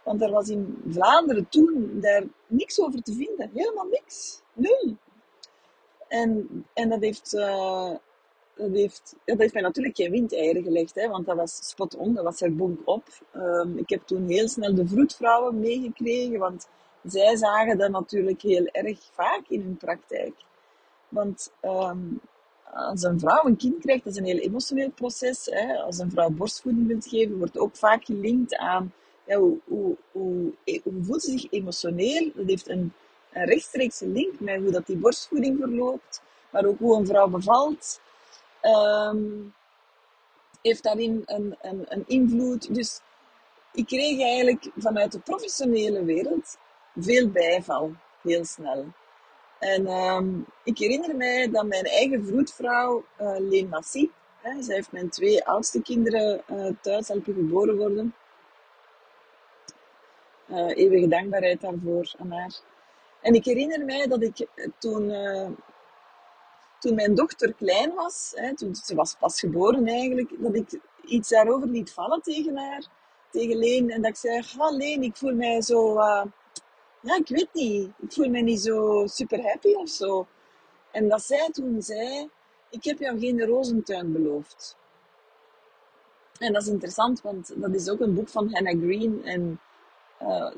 Want 0.03 0.21
er 0.21 0.31
was 0.31 0.49
in 0.49 0.81
Vlaanderen 0.87 1.49
toen 1.49 1.97
daar 2.01 2.23
niks 2.47 2.79
over 2.81 3.01
te 3.01 3.13
vinden. 3.13 3.51
Helemaal 3.53 3.87
niks. 3.87 4.41
Nul. 4.53 4.97
En, 6.07 6.65
en 6.73 6.89
dat 6.89 7.01
heeft 7.01 7.33
uh, 7.33 7.95
dat 8.59 8.71
heeft, 8.71 9.15
dat 9.25 9.37
heeft 9.37 9.53
mij 9.53 9.61
natuurlijk 9.61 9.95
geen 9.95 10.11
windeieren 10.11 10.63
gelegd, 10.63 10.95
hè, 10.95 11.07
want 11.07 11.25
dat 11.25 11.35
was 11.35 11.69
spot 11.69 11.95
on, 11.95 12.13
dat 12.13 12.23
was 12.23 12.41
er 12.41 12.55
bonk 12.55 12.79
op. 12.85 13.03
Um, 13.35 13.77
ik 13.77 13.89
heb 13.89 14.01
toen 14.05 14.27
heel 14.27 14.47
snel 14.47 14.75
de 14.75 14.87
vroedvrouwen 14.87 15.59
meegekregen, 15.59 16.39
want 16.39 16.67
zij 17.03 17.35
zagen 17.35 17.77
dat 17.77 17.91
natuurlijk 17.91 18.41
heel 18.41 18.65
erg 18.65 18.99
vaak 19.11 19.41
in 19.47 19.61
hun 19.61 19.77
praktijk. 19.77 20.33
Want 21.09 21.51
um, 21.61 22.21
als 22.73 23.03
een 23.03 23.19
vrouw 23.19 23.45
een 23.45 23.57
kind 23.57 23.79
krijgt, 23.79 24.03
dat 24.03 24.13
is 24.13 24.19
een 24.19 24.25
heel 24.25 24.37
emotioneel 24.37 24.89
proces. 24.91 25.45
Hè. 25.45 25.77
Als 25.77 25.97
een 25.97 26.11
vrouw 26.11 26.29
borstvoeding 26.29 26.87
wilt 26.87 27.07
geven, 27.07 27.37
wordt 27.37 27.57
ook 27.57 27.75
vaak 27.75 28.05
gelinkt 28.05 28.55
aan 28.55 28.93
ja, 29.29 29.37
hoe, 29.37 29.57
hoe, 29.63 29.95
hoe, 30.11 30.53
hoe 30.83 31.03
voelt 31.03 31.23
ze 31.23 31.31
zich 31.31 31.51
emotioneel. 31.51 32.31
Dat 32.35 32.47
heeft 32.47 32.69
een, 32.69 32.93
een 33.31 33.45
rechtstreekse 33.45 34.07
link 34.07 34.39
met 34.39 34.61
hoe 34.61 34.71
dat 34.71 34.85
die 34.85 34.97
borstvoeding 34.97 35.57
verloopt, 35.59 36.21
maar 36.51 36.65
ook 36.65 36.79
hoe 36.79 36.97
een 36.97 37.05
vrouw 37.05 37.27
bevalt 37.27 38.01
um, 38.61 39.53
heeft 40.61 40.83
daarin 40.83 41.23
een, 41.25 41.55
een 41.61 42.03
invloed. 42.07 42.73
Dus 42.75 43.01
ik 43.73 43.85
kreeg 43.85 44.21
eigenlijk 44.21 44.71
vanuit 44.77 45.11
de 45.11 45.19
professionele 45.19 46.03
wereld 46.03 46.57
veel 46.95 47.29
bijval, 47.29 47.91
heel 48.21 48.45
snel. 48.45 48.85
En 49.59 49.87
um, 49.87 50.45
ik 50.63 50.77
herinner 50.77 51.15
mij 51.15 51.49
dat 51.49 51.65
mijn 51.65 51.85
eigen 51.85 52.25
vroedvrouw, 52.25 53.05
uh, 53.21 53.35
Leen 53.39 53.69
Massy, 53.69 54.09
hè, 54.41 54.61
zij 54.61 54.75
heeft 54.75 54.91
mijn 54.91 55.09
twee 55.09 55.45
oudste 55.45 55.81
kinderen 55.81 56.41
uh, 56.51 56.67
thuis 56.81 57.07
helpen 57.07 57.33
geboren 57.33 57.77
worden. 57.77 58.15
Uh, 60.49 60.77
eeuwige 60.77 61.07
dankbaarheid 61.07 61.61
daarvoor 61.61 62.13
aan 62.19 62.31
haar. 62.31 62.59
En 63.21 63.33
ik 63.33 63.45
herinner 63.45 63.85
mij 63.85 64.07
dat 64.07 64.21
ik 64.21 64.47
toen 64.77 65.11
toen 66.79 66.95
mijn 66.95 67.15
dochter 67.15 67.53
klein 67.53 67.93
was, 67.93 68.31
hè, 68.35 68.55
toen 68.55 68.75
ze 68.75 68.95
was 68.95 69.15
pas 69.19 69.39
geboren 69.39 69.87
eigenlijk, 69.87 70.31
dat 70.37 70.55
ik 70.55 70.79
iets 71.05 71.29
daarover 71.29 71.67
liet 71.67 71.91
vallen 71.91 72.21
tegen 72.21 72.57
haar, 72.57 72.83
tegen 73.31 73.57
Leen. 73.57 73.89
En 73.89 74.01
dat 74.01 74.11
ik 74.11 74.17
zei, 74.17 74.43
ah 74.57 74.75
Leen, 74.75 75.03
ik 75.03 75.15
voel 75.15 75.35
mij 75.35 75.61
zo, 75.61 75.97
ja, 77.01 77.15
ik 77.15 77.27
weet 77.27 77.53
niet, 77.53 77.89
ik 77.99 78.11
voel 78.11 78.29
mij 78.29 78.41
niet 78.41 78.61
zo 78.61 79.03
super 79.07 79.41
happy 79.43 79.73
of 79.73 79.89
zo. 79.89 80.27
En 80.91 81.09
dat 81.09 81.21
zij 81.21 81.49
toen 81.51 81.81
zei, 81.81 82.29
ik 82.69 82.83
heb 82.83 82.99
jou 82.99 83.19
geen 83.19 83.45
rozentuin 83.45 84.11
beloofd. 84.11 84.77
En 86.39 86.53
dat 86.53 86.61
is 86.61 86.67
interessant, 86.67 87.21
want 87.21 87.53
dat 87.55 87.73
is 87.73 87.89
ook 87.89 87.99
een 87.99 88.13
boek 88.13 88.29
van 88.29 88.53
Hannah 88.53 88.81
Green. 88.81 89.25
En 89.25 89.59
uh, 90.21 90.51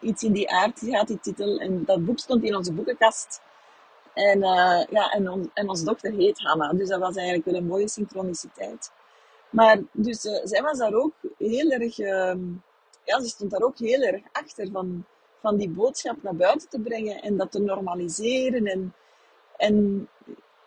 iets 0.00 0.22
in 0.22 0.32
die 0.32 0.50
aard 0.50 0.80
gaat 0.84 1.08
die 1.08 1.20
titel. 1.20 1.58
En 1.58 1.84
dat 1.84 2.04
boek 2.04 2.18
stond 2.18 2.44
in 2.44 2.56
onze 2.56 2.72
boekenkast. 2.72 3.40
En, 4.14 4.38
uh, 4.38 4.84
ja, 4.90 5.10
en, 5.10 5.50
en 5.54 5.68
onze 5.68 5.84
dochter 5.84 6.12
heet 6.12 6.38
Hanna. 6.38 6.72
Dus 6.72 6.88
dat 6.88 7.00
was 7.00 7.16
eigenlijk 7.16 7.46
wel 7.46 7.54
een 7.54 7.66
mooie 7.66 7.88
synchroniciteit. 7.88 8.90
Maar 9.50 9.80
dus 9.92 10.24
uh, 10.24 10.40
zij 10.44 10.62
was 10.62 10.78
daar 10.78 10.94
ook 10.94 11.12
heel 11.38 11.70
erg... 11.70 11.98
Uh, 11.98 12.34
ja, 13.04 13.20
ze 13.20 13.28
stond 13.28 13.50
daar 13.50 13.62
ook 13.62 13.78
heel 13.78 14.02
erg 14.02 14.22
achter 14.32 14.70
van, 14.70 15.04
van 15.40 15.56
die 15.56 15.70
boodschap 15.70 16.22
naar 16.22 16.36
buiten 16.36 16.68
te 16.68 16.80
brengen 16.80 17.22
en 17.22 17.36
dat 17.36 17.50
te 17.50 17.60
normaliseren. 17.60 18.66
En, 18.66 18.94
en 19.56 20.08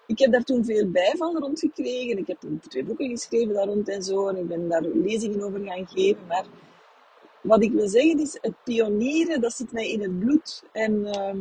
ik 0.06 0.20
heb 0.20 0.32
daar 0.32 0.44
toen 0.44 0.66
veel 0.66 0.90
bijval 0.90 1.38
rond 1.38 1.60
gekregen. 1.60 2.18
Ik 2.18 2.28
heb 2.28 2.38
twee 2.70 2.84
boeken 2.84 3.10
geschreven 3.10 3.54
daar 3.54 3.68
rond 3.68 3.90
en 3.90 4.04
zo. 4.04 4.28
En 4.28 4.38
ik 4.38 4.48
ben 4.48 4.70
daar 4.70 4.82
lezingen 4.82 5.44
over 5.44 5.60
gaan 5.66 5.88
geven. 5.88 6.28
Maar 6.28 6.46
wat 7.42 7.64
ik 7.64 7.72
wil 7.72 7.88
zeggen 7.88 8.20
is, 8.20 8.38
het 8.42 8.64
pionieren, 8.64 9.42
dat 9.42 9.54
zit 9.54 9.72
mij 9.72 9.92
in 9.92 10.02
het 10.02 10.20
bloed. 10.20 10.64
En... 10.72 11.06
Ehm, 11.06 11.40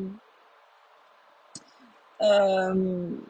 Um, 2.20 3.24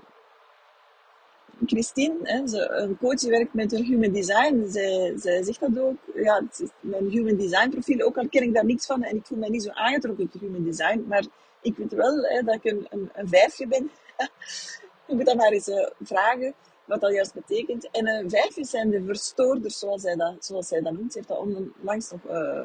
Christine, 1.66 2.14
hè, 2.22 2.58
een 2.82 2.98
coach 2.98 3.18
die 3.18 3.30
werkt 3.30 3.54
met 3.54 3.72
een 3.72 3.84
human 3.84 4.12
design, 4.12 4.66
zij, 4.68 5.12
zij 5.16 5.42
zegt 5.42 5.60
dat 5.60 5.78
ook. 5.78 5.96
Ja, 6.14 6.42
is 6.58 6.68
mijn 6.80 7.08
human 7.08 7.36
design 7.36 7.70
profiel, 7.70 8.06
ook 8.06 8.18
al 8.18 8.28
ken 8.28 8.42
ik 8.42 8.54
daar 8.54 8.64
niks 8.64 8.86
van 8.86 9.02
en 9.02 9.16
ik 9.16 9.26
voel 9.26 9.38
mij 9.38 9.48
niet 9.48 9.62
zo 9.62 9.70
aangetrokken 9.70 10.30
tot 10.30 10.40
human 10.40 10.64
design, 10.64 11.04
maar 11.08 11.24
ik 11.62 11.76
weet 11.76 11.92
wel 11.92 12.22
hè, 12.22 12.42
dat 12.42 12.54
ik 12.54 12.64
een, 12.64 12.86
een, 12.90 13.10
een 13.12 13.28
vijfje 13.28 13.66
ben. 13.66 13.90
je 15.06 15.14
moet 15.14 15.26
dat 15.26 15.36
maar 15.36 15.52
eens 15.52 15.68
uh, 15.68 15.86
vragen, 16.00 16.54
wat 16.84 17.00
dat 17.00 17.12
juist 17.12 17.34
betekent. 17.34 17.90
En 17.90 18.08
een 18.08 18.30
vijfje 18.30 18.64
zijn 18.64 18.90
de 18.90 19.02
verstoorders, 19.04 19.78
zoals 19.78 20.02
zij 20.02 20.16
dat, 20.16 20.44
zoals 20.44 20.68
zij 20.68 20.80
dat 20.80 20.92
noemt. 20.92 21.12
Ze 21.12 21.18
heeft 21.18 21.30
dat 21.30 21.38
onlangs 21.38 22.10
nog 22.10 22.20
uh, 22.30 22.62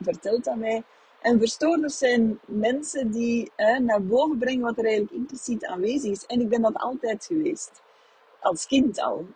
verteld 0.00 0.48
aan 0.48 0.58
mij. 0.58 0.82
En 1.22 1.38
verstoorders 1.38 1.98
zijn 1.98 2.38
mensen 2.46 3.10
die 3.10 3.52
naar 3.78 4.02
boven 4.02 4.38
brengen 4.38 4.62
wat 4.62 4.78
er 4.78 4.84
eigenlijk 4.84 5.14
impliciet 5.14 5.64
aanwezig 5.64 6.10
is. 6.10 6.26
En 6.26 6.40
ik 6.40 6.48
ben 6.48 6.62
dat 6.62 6.74
altijd 6.74 7.24
geweest. 7.24 7.82
Als 8.40 8.66
kind 8.66 9.00
al. 9.00 9.26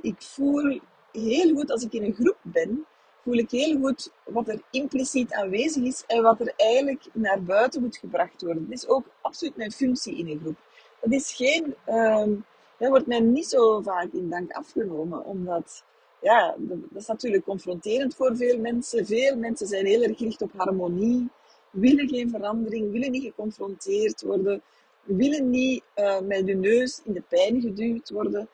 Ik 0.00 0.22
voel 0.22 0.80
heel 1.12 1.54
goed, 1.54 1.70
als 1.70 1.82
ik 1.82 1.92
in 1.92 2.02
een 2.02 2.14
groep 2.14 2.38
ben, 2.42 2.86
voel 3.22 3.34
ik 3.34 3.50
heel 3.50 3.80
goed 3.80 4.10
wat 4.24 4.48
er 4.48 4.62
impliciet 4.70 5.32
aanwezig 5.32 5.82
is 5.82 6.04
en 6.06 6.22
wat 6.22 6.40
er 6.40 6.52
eigenlijk 6.56 7.04
naar 7.12 7.42
buiten 7.42 7.82
moet 7.82 7.96
gebracht 7.96 8.42
worden. 8.42 8.68
Dat 8.68 8.78
is 8.78 8.88
ook 8.88 9.06
absoluut 9.20 9.56
mijn 9.56 9.72
functie 9.72 10.16
in 10.16 10.28
een 10.28 10.40
groep. 10.40 10.56
Dat 11.00 11.12
is 11.12 11.32
geen, 11.32 11.74
um, 11.88 12.44
dat 12.78 12.88
wordt 12.88 13.06
mij 13.06 13.20
niet 13.20 13.46
zo 13.46 13.80
vaak 13.80 14.12
in 14.12 14.30
dank 14.30 14.52
afgenomen, 14.52 15.24
omdat 15.24 15.84
ja, 16.24 16.54
dat 16.58 16.78
is 16.94 17.06
natuurlijk 17.06 17.44
confronterend 17.44 18.14
voor 18.14 18.36
veel 18.36 18.58
mensen. 18.58 19.06
Veel 19.06 19.36
mensen 19.36 19.66
zijn 19.66 19.86
heel 19.86 20.02
erg 20.02 20.16
gericht 20.16 20.42
op 20.42 20.52
harmonie, 20.56 21.28
willen 21.70 22.08
geen 22.08 22.30
verandering, 22.30 22.92
willen 22.92 23.10
niet 23.10 23.22
geconfronteerd 23.22 24.22
worden, 24.22 24.62
willen 25.02 25.50
niet 25.50 25.82
uh, 25.96 26.20
met 26.20 26.46
de 26.46 26.54
neus 26.54 27.00
in 27.04 27.12
de 27.12 27.22
pijn 27.28 27.60
geduwd 27.60 28.10
worden. 28.10 28.48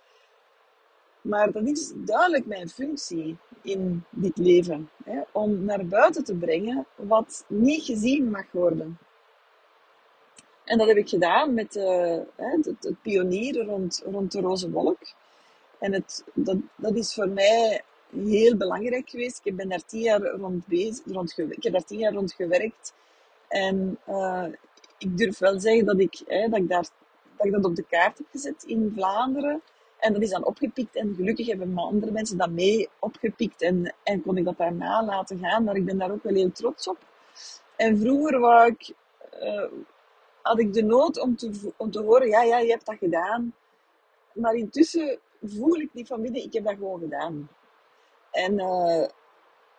Maar 1.20 1.52
dat 1.52 1.66
is 1.66 1.92
duidelijk 1.96 2.46
mijn 2.46 2.68
functie 2.68 3.36
in 3.62 4.04
dit 4.10 4.36
leven. 4.38 4.90
Hè, 5.04 5.20
om 5.32 5.64
naar 5.64 5.86
buiten 5.86 6.24
te 6.24 6.34
brengen 6.34 6.86
wat 6.96 7.44
niet 7.48 7.82
gezien 7.82 8.30
mag 8.30 8.52
worden. 8.52 8.98
En 10.64 10.78
dat 10.78 10.86
heb 10.86 10.96
ik 10.96 11.08
gedaan 11.08 11.54
met 11.54 11.76
uh, 11.76 12.18
het, 12.36 12.64
het, 12.64 12.94
pionieren 13.02 13.66
rond, 13.66 14.02
rond 14.04 14.32
de 14.32 14.40
roze 14.40 14.70
wolk. 14.70 14.98
En 15.80 15.92
het, 15.92 16.24
dat, 16.34 16.56
dat 16.76 16.96
is 16.96 17.14
voor 17.14 17.28
mij 17.28 17.82
heel 18.10 18.56
belangrijk 18.56 19.10
geweest. 19.10 19.40
Ik 19.42 19.56
ben 19.56 19.68
daar 19.68 19.84
tien 19.84 20.00
jaar 20.00 20.20
rond 20.20 20.66
bezig, 20.66 21.04
rond 21.06 21.38
ik 21.38 21.62
heb 21.62 21.72
daar 21.72 21.84
tien 21.84 21.98
jaar 21.98 22.12
rond 22.12 22.32
gewerkt. 22.32 22.94
En 23.48 23.98
uh, 24.08 24.46
ik 24.98 25.18
durf 25.18 25.38
wel 25.38 25.60
zeggen 25.60 25.84
dat 25.84 26.00
ik, 26.00 26.22
hè, 26.26 26.48
dat, 26.48 26.58
ik 26.58 26.68
daar, 26.68 26.88
dat 27.36 27.46
ik 27.46 27.52
dat 27.52 27.64
op 27.64 27.76
de 27.76 27.84
kaart 27.88 28.18
heb 28.18 28.26
gezet 28.30 28.62
in 28.62 28.92
Vlaanderen. 28.94 29.62
En 29.98 30.12
dat 30.12 30.22
is 30.22 30.30
dan 30.30 30.44
opgepikt. 30.44 30.96
En 30.96 31.14
gelukkig 31.14 31.46
hebben 31.46 31.78
andere 31.78 32.12
mensen 32.12 32.36
dat 32.36 32.50
mee 32.50 32.88
opgepikt. 32.98 33.62
En, 33.62 33.94
en 34.02 34.22
kon 34.22 34.36
ik 34.36 34.44
dat 34.44 34.58
daarna 34.58 35.04
laten 35.04 35.38
gaan. 35.38 35.64
Maar 35.64 35.76
ik 35.76 35.84
ben 35.84 35.98
daar 35.98 36.10
ook 36.10 36.22
wel 36.22 36.34
heel 36.34 36.52
trots 36.52 36.88
op. 36.88 36.98
En 37.76 37.98
vroeger 37.98 38.40
wou 38.40 38.66
ik, 38.70 38.94
uh, 39.42 39.70
had 40.42 40.58
ik 40.58 40.72
de 40.72 40.82
nood 40.82 41.20
om 41.20 41.36
te, 41.36 41.72
om 41.76 41.90
te 41.90 42.00
horen, 42.00 42.28
ja, 42.28 42.42
ja, 42.42 42.58
je 42.58 42.70
hebt 42.70 42.86
dat 42.86 42.96
gedaan. 42.98 43.54
Maar 44.32 44.54
intussen 44.54 45.18
voel 45.42 45.74
ik 45.74 45.90
die 45.92 46.06
van 46.06 46.22
binnen, 46.22 46.42
ik 46.42 46.52
heb 46.52 46.64
dat 46.64 46.74
gewoon 46.74 47.00
gedaan. 47.00 47.48
En, 48.30 48.52
uh, 48.58 49.02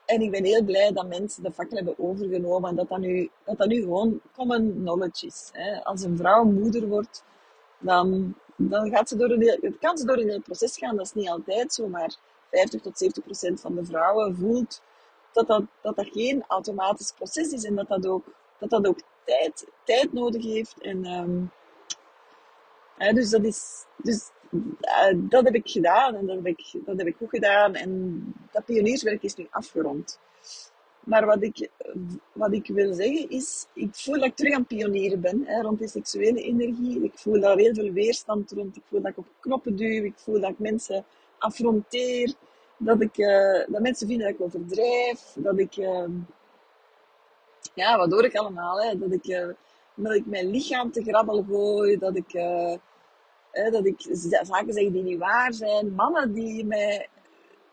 en 0.06 0.22
ik 0.22 0.32
ben 0.32 0.44
heel 0.44 0.63
blij 0.63 0.91
dat 0.91 1.08
mensen 1.08 1.44
de 1.44 1.51
fakkel 1.51 1.75
hebben 1.75 2.00
overgenomen 2.00 2.70
en 2.70 2.75
dat 2.75 2.89
dat 2.89 3.00
nu, 3.00 3.30
dat 3.46 3.58
dat 3.58 3.68
nu 3.68 3.82
gewoon 3.82 4.22
common 4.36 4.74
knowledge 4.74 5.25
is. 5.25 5.50
Hè. 5.51 5.84
Als 5.84 6.03
een 6.03 6.18
vrouw 6.18 6.44
moeder 6.44 6.88
wordt, 6.88 7.24
dan 7.80 8.36
dan 8.70 8.89
gaat 8.89 9.10
ze 9.10 9.15
door 9.15 9.30
een 9.30 9.41
heel, 9.41 9.74
kan 9.80 9.98
ze 9.98 10.06
door 10.06 10.18
een 10.18 10.30
heel 10.30 10.41
proces 10.41 10.77
gaan. 10.77 10.96
Dat 10.96 11.06
is 11.06 11.13
niet 11.13 11.30
altijd 11.30 11.74
zo, 11.74 11.88
maar 11.88 12.15
50 12.50 12.82
tot 12.82 12.98
70 12.98 13.24
procent 13.24 13.62
van 13.62 13.75
de 13.75 13.86
vrouwen 13.86 14.36
voelt 14.36 14.82
dat 15.32 15.48
dat, 15.48 15.63
dat 15.82 16.08
geen 16.12 16.44
automatisch 16.48 17.12
proces 17.12 17.51
is 17.51 17.63
en 17.63 17.75
dat 17.75 17.88
dat 17.88 18.08
ook, 18.08 18.25
dat 18.60 18.70
dat 18.70 18.88
ook 18.88 19.00
tijd, 19.25 19.68
tijd 19.84 20.13
nodig 20.13 20.44
heeft. 20.44 20.82
En, 20.82 21.06
um, 21.06 21.51
dus 23.15 23.30
dat 23.30 23.44
is, 23.44 23.86
dus, 23.98 24.30
uh, 24.51 25.13
dat 25.15 25.43
heb 25.43 25.55
ik 25.55 25.70
gedaan 25.70 26.15
en 26.15 26.25
dat 26.25 26.36
heb 26.36 26.46
ik, 26.46 26.72
dat 26.86 26.98
heb 26.98 27.08
ik 27.08 27.15
goed 27.15 27.29
gedaan. 27.29 27.75
En 27.75 28.24
dat 28.51 28.65
pionierswerk 28.65 29.24
is 29.24 29.36
nu 29.36 29.48
afgerond. 29.50 30.20
Maar 31.03 31.25
wat 31.25 31.43
ik, 31.43 31.70
wat 32.34 32.53
ik 32.53 32.67
wil 32.67 32.93
zeggen 32.93 33.29
is, 33.29 33.65
ik 33.74 33.96
voel 33.96 34.15
dat 34.15 34.25
ik 34.25 34.36
terug 34.36 34.53
aan 34.53 34.60
het 34.60 34.67
pionieren 34.67 35.22
ben 35.22 35.43
hè, 35.46 35.62
rond 35.62 35.79
die 35.79 35.88
seksuele 35.88 36.41
energie. 36.41 37.03
Ik 37.03 37.12
voel 37.15 37.39
daar 37.39 37.58
heel 37.58 37.74
veel 37.74 37.91
weerstand 37.91 38.51
rond. 38.51 38.75
Ik 38.75 38.84
voel 38.86 39.01
dat 39.01 39.12
ik 39.12 39.17
op 39.17 39.25
knoppen 39.39 39.75
duw. 39.75 40.03
Ik 40.03 40.17
voel 40.17 40.39
dat 40.39 40.50
ik 40.50 40.60
mensen 40.60 41.05
affronteer. 41.38 42.34
Dat, 42.77 43.01
ik, 43.01 43.17
uh, 43.17 43.65
dat 43.67 43.81
mensen 43.81 44.08
vinden 44.08 44.25
dat 44.25 44.36
ik 44.36 44.41
overdrijf. 44.41 45.34
Dat 45.36 45.60
ik, 45.60 45.77
uh, 45.77 46.05
ja, 47.74 47.98
wat 47.98 48.12
hoor 48.12 48.25
ik 48.25 48.36
allemaal? 48.36 48.81
Hè? 48.81 48.98
Dat, 48.98 49.12
ik, 49.12 49.27
uh, 49.27 49.48
dat 49.96 50.13
ik 50.13 50.25
mijn 50.25 50.50
lichaam 50.50 50.91
te 50.91 51.03
grabbel 51.03 51.43
gooi. 51.43 51.98
Dat 51.98 52.15
ik, 52.15 52.34
dat 53.51 53.86
ik 53.86 54.01
zaken 54.43 54.74
zeg 54.74 54.91
die 54.91 55.03
niet 55.03 55.20
waar 55.20 55.53
zijn. 55.53 55.93
Mannen 55.93 56.34
die 56.34 56.65
mij 56.65 57.08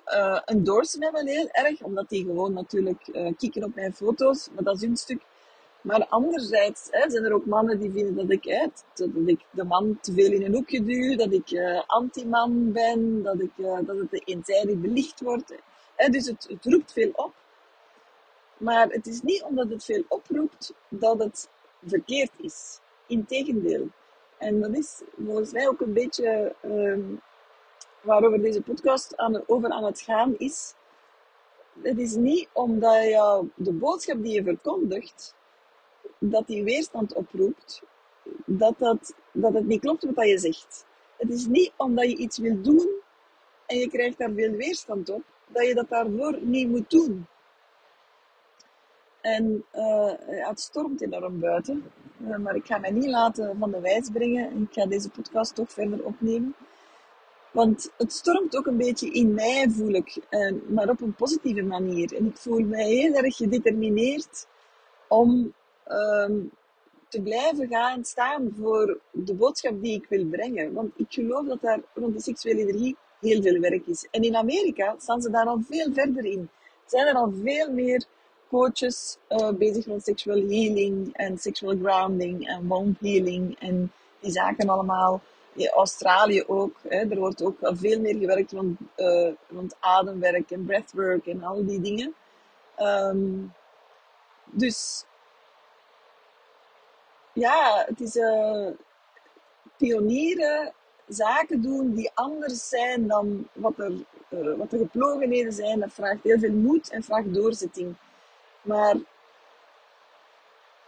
uh, 0.07 0.41
endorsen 0.45 1.13
wel 1.13 1.25
heel 1.25 1.49
erg, 1.51 1.83
omdat 1.83 2.09
die 2.09 2.25
gewoon 2.25 2.53
natuurlijk 2.53 3.09
uh, 3.13 3.33
kikken 3.37 3.65
op 3.65 3.75
mijn 3.75 3.95
foto's, 3.95 4.49
maar 4.55 4.65
dat 4.65 4.77
is 4.77 4.83
hun 4.83 4.97
stuk. 4.97 5.23
Maar 5.81 6.07
anderzijds 6.07 6.89
hè, 6.91 7.11
zijn 7.11 7.25
er 7.25 7.33
ook 7.33 7.47
mannen 7.47 7.81
die 7.81 7.91
vinden 7.91 8.17
dat 8.17 8.31
ik, 8.31 8.71
dat 8.95 9.09
ik 9.27 9.41
de 9.51 9.65
man 9.65 9.99
te 10.01 10.13
veel 10.13 10.33
in 10.33 10.45
een 10.45 10.55
hoekje 10.55 10.85
duw, 10.85 11.17
dat 11.17 11.33
ik 11.33 11.51
uh, 11.51 11.83
anti-man 11.87 12.73
ben, 12.73 13.23
dat, 13.23 13.41
ik, 13.41 13.51
dat 13.57 13.97
het 13.97 14.23
eenzijdig 14.29 14.77
belicht 14.77 15.21
wordt. 15.21 15.55
Hè, 15.97 16.09
dus 16.09 16.27
het, 16.27 16.47
het 16.49 16.65
roept 16.65 16.93
veel 16.93 17.11
op. 17.15 17.33
Maar 18.57 18.89
het 18.89 19.07
is 19.07 19.23
niet 19.23 19.43
omdat 19.43 19.69
het 19.69 19.85
veel 19.85 20.05
oproept 20.09 20.75
dat 20.89 21.19
het 21.19 21.49
verkeerd 21.87 22.33
is. 22.37 22.81
Integendeel. 23.07 23.89
En 24.39 24.61
dat 24.61 24.75
is 24.77 25.03
volgens 25.25 25.53
mij 25.53 25.69
ook 25.69 25.81
een 25.81 25.93
beetje 25.93 26.55
ehm, 26.61 27.03
waarover 28.01 28.43
deze 28.43 28.63
podcast 28.63 29.17
aan, 29.17 29.43
over 29.47 29.71
aan 29.71 29.85
het 29.85 30.01
gaan 30.01 30.35
is. 30.39 30.75
Het 31.83 31.99
is 31.99 32.15
niet 32.15 32.49
omdat 32.53 33.03
je 33.03 33.47
de 33.55 33.73
boodschap 33.73 34.23
die 34.23 34.33
je 34.33 34.43
verkondigt, 34.43 35.35
dat 36.19 36.47
die 36.47 36.65
weerstand 36.65 37.15
oproept, 37.15 37.83
dat, 38.45 38.79
dat, 38.79 39.15
dat 39.33 39.55
het 39.55 39.67
niet 39.67 39.81
klopt 39.81 40.05
wat 40.15 40.29
je 40.29 40.39
zegt. 40.39 40.87
Het 41.17 41.31
is 41.31 41.47
niet 41.47 41.73
omdat 41.77 42.11
je 42.11 42.17
iets 42.17 42.39
wil 42.39 42.63
doen 42.63 42.89
en 43.67 43.79
je 43.79 43.89
krijgt 43.89 44.19
daar 44.19 44.33
veel 44.33 44.53
weerstand 44.53 45.09
op, 45.09 45.23
dat 45.47 45.67
je 45.67 45.75
dat 45.75 45.89
daarvoor 45.89 46.39
niet 46.41 46.69
moet 46.69 46.91
doen. 46.91 47.27
En 49.37 49.65
uh, 49.75 50.13
het 50.49 50.61
stormt 50.61 51.03
enorm 51.03 51.41
buiten, 51.41 51.85
uh, 52.19 52.37
maar 52.37 52.57
ik 52.57 52.67
ga 52.67 52.79
mij 52.79 52.91
niet 52.91 53.11
laten 53.11 53.57
van 53.59 53.71
de 53.71 53.81
wijs 53.81 54.09
brengen. 54.13 54.63
Ik 54.63 54.73
ga 54.73 54.87
deze 54.87 55.09
podcast 55.09 55.55
toch 55.55 55.73
verder 55.73 56.05
opnemen. 56.05 56.55
Want 57.51 57.91
het 57.97 58.13
stormt 58.13 58.57
ook 58.57 58.67
een 58.67 58.77
beetje 58.77 59.11
in 59.11 59.35
mij, 59.35 59.67
voel 59.71 59.93
ik. 59.93 60.17
Eh, 60.29 60.53
maar 60.69 60.89
op 60.89 61.01
een 61.01 61.15
positieve 61.15 61.63
manier. 61.63 62.17
En 62.17 62.27
ik 62.27 62.37
voel 62.37 62.61
mij 62.61 62.89
heel 62.89 63.15
erg 63.15 63.37
gedetermineerd 63.37 64.47
om 65.09 65.53
ehm, 65.85 66.37
te 67.09 67.23
blijven 67.23 67.69
gaan 67.69 68.05
staan 68.05 68.53
voor 68.61 69.01
de 69.11 69.35
boodschap 69.35 69.83
die 69.83 69.95
ik 69.95 70.07
wil 70.09 70.27
brengen. 70.27 70.73
Want 70.73 70.93
ik 70.97 71.07
geloof 71.09 71.47
dat 71.47 71.61
daar 71.61 71.81
rond 71.95 72.15
de 72.15 72.21
seksuele 72.21 72.61
energie 72.61 72.97
heel 73.21 73.43
veel 73.43 73.61
werk 73.61 73.87
is. 73.87 74.09
En 74.11 74.23
in 74.23 74.37
Amerika 74.37 74.95
staan 74.99 75.21
ze 75.21 75.31
daar 75.31 75.47
al 75.47 75.61
veel 75.69 75.93
verder 75.93 76.25
in. 76.25 76.49
Zijn 76.87 77.07
er 77.07 77.15
al 77.15 77.33
veel 77.43 77.73
meer 77.73 78.05
coaches 78.49 79.19
uh, 79.29 79.51
bezig 79.51 79.87
met 79.87 80.05
sexual 80.05 80.37
healing 80.37 81.17
en 81.17 81.39
sexual 81.39 81.77
grounding 81.83 82.49
en 82.49 82.67
womb 82.67 83.01
healing 83.01 83.59
en 83.59 83.93
die 84.21 84.33
zaken 84.33 84.69
allemaal. 84.69 85.21
Australië 85.67 86.45
ook. 86.47 86.77
Hè, 86.89 87.11
er 87.11 87.19
wordt 87.19 87.43
ook 87.43 87.57
veel 87.61 88.01
meer 88.01 88.15
gewerkt 88.15 88.53
rond, 88.53 88.79
uh, 88.97 89.31
rond 89.49 89.77
ademwerk 89.81 90.51
en 90.51 90.65
breathwork 90.65 91.27
en 91.27 91.43
al 91.43 91.67
die 91.67 91.81
dingen. 91.81 92.15
Um, 92.79 93.53
dus 94.45 95.05
ja, 97.33 97.85
het 97.87 98.01
is 98.01 98.17
uh, 98.17 98.69
pionieren, 99.77 100.73
zaken 101.09 101.63
doen 101.63 101.95
die 101.95 102.11
anders 102.15 102.69
zijn 102.69 103.07
dan 103.07 103.49
wat 103.53 103.79
er, 103.79 103.93
wat 104.57 104.71
de 104.71 104.79
geplogenheden 104.79 105.53
zijn. 105.53 105.81
Dat 105.81 105.93
vraagt 105.93 106.23
heel 106.23 106.39
veel 106.39 106.53
moed 106.53 106.91
en 106.91 107.03
vraagt 107.03 107.35
doorzetting. 107.35 107.95
Maar 108.69 108.97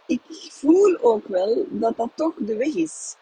ik 0.05 0.21
voel 0.51 0.97
ook 1.01 1.27
wel 1.27 1.65
dat 1.69 1.97
dat 1.97 2.09
toch 2.15 2.33
de 2.37 2.55
weg 2.55 2.75
is. 2.75 3.15